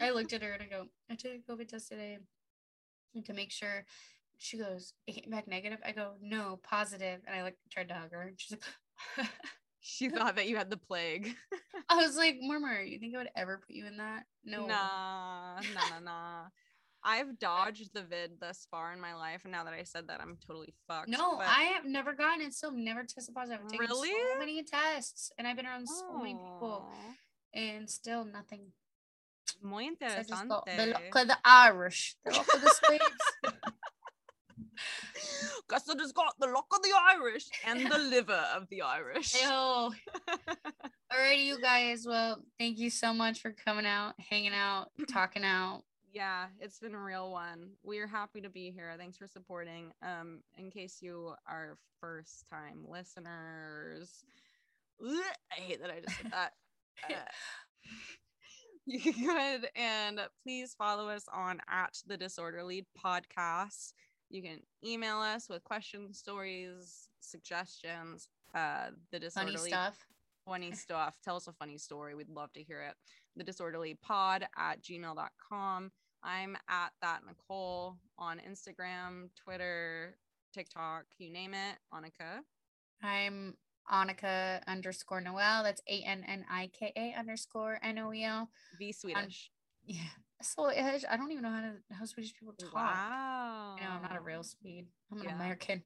[0.00, 2.18] I looked at her and I go, I took a COVID test today
[3.24, 3.84] to make sure.
[4.38, 5.80] She goes, it came back negative.
[5.84, 7.20] I go, no, positive.
[7.26, 8.56] And I like tried to hug her and she's
[9.18, 9.28] like
[9.80, 11.34] She thought that you had the plague.
[11.88, 14.24] I was like, Mormor, you think I would ever put you in that?
[14.44, 14.66] No.
[14.66, 16.42] Nah, nah, nah, nah.
[17.02, 20.20] I've dodged the vid thus far in my life, and now that I said that,
[20.20, 21.08] I'm totally fucked.
[21.08, 22.52] No, but- I have never gotten it.
[22.52, 23.60] Still never tested positive.
[23.64, 24.10] I've taken Really?
[24.10, 26.90] so many tests and I've been around so many people
[27.54, 28.72] and still nothing.
[29.62, 30.92] Muy So just the interesante.
[30.92, 33.04] luck of the Irish, the luck of the Swedes.
[35.68, 39.34] Guess I just got the luck of the Irish and the liver of the Irish.
[39.40, 39.48] Ew.
[41.12, 42.04] Alrighty, you guys.
[42.06, 45.82] Well, thank you so much for coming out, hanging out, talking out,
[46.12, 47.70] yeah, it's been a real one.
[47.82, 48.92] We're happy to be here.
[48.98, 49.92] Thanks for supporting.
[50.02, 54.24] Um, in case you are first time listeners,
[55.04, 55.22] Ugh,
[55.56, 56.52] I hate that I just said that.
[57.08, 57.14] Uh,
[58.86, 63.92] you can go ahead and please follow us on at the Disorderly Podcast.
[64.28, 68.28] You can email us with questions, stories, suggestions.
[68.54, 69.98] Uh, the Funny disorderly stuff.
[70.46, 71.16] funny stuff.
[71.24, 72.14] Tell us a funny story.
[72.14, 72.94] We'd love to hear it.
[73.36, 75.90] The disorderly pod at gmail.com.
[76.22, 80.16] I'm at that Nichole on Instagram, Twitter,
[80.52, 81.78] TikTok, you name it.
[81.94, 82.40] Annika.
[83.02, 83.54] I'm
[83.90, 85.62] Annika underscore Noel.
[85.62, 88.50] That's A N N I K A underscore N O E L.
[88.78, 89.50] Be Swedish.
[89.86, 89.96] Yeah.
[90.42, 92.74] So I don't even know how to how Swedish people talk.
[92.74, 93.76] wow.
[93.78, 94.86] I know I'm not a real Swede.
[95.10, 95.34] I'm an Yeah.
[95.34, 95.82] American.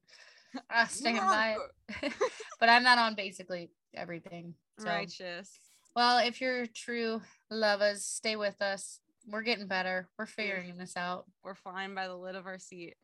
[0.87, 1.57] Stand by
[2.01, 2.13] it.
[2.59, 4.53] but I'm not on basically everything.
[4.79, 5.59] So, Righteous.
[5.95, 8.99] well, if you're true lovers, stay with us.
[9.27, 10.07] We're getting better.
[10.17, 11.25] We're figuring this out.
[11.43, 12.95] We're flying by the lid of our seat.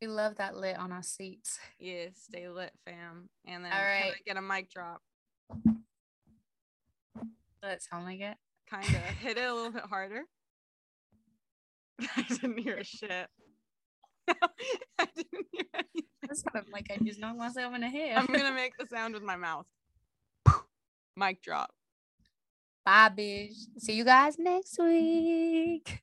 [0.00, 1.58] We love that lit on our seats.
[1.78, 3.28] Yeah, stay lit, fam.
[3.46, 4.12] And then All right.
[4.26, 5.00] get a mic drop?
[7.16, 7.24] Does
[7.62, 8.36] that sound like it?
[8.70, 10.22] Kind of hit it a little bit harder.
[12.16, 13.28] I didn't hear a shit.
[14.28, 16.02] I didn't hear anything.
[16.22, 18.16] That's kind of like I just knocked myself in the head.
[18.16, 19.66] I'm gonna make the sound with my mouth.
[21.16, 21.70] Mic drop.
[22.84, 23.68] Bye, bitch.
[23.78, 26.02] See you guys next week.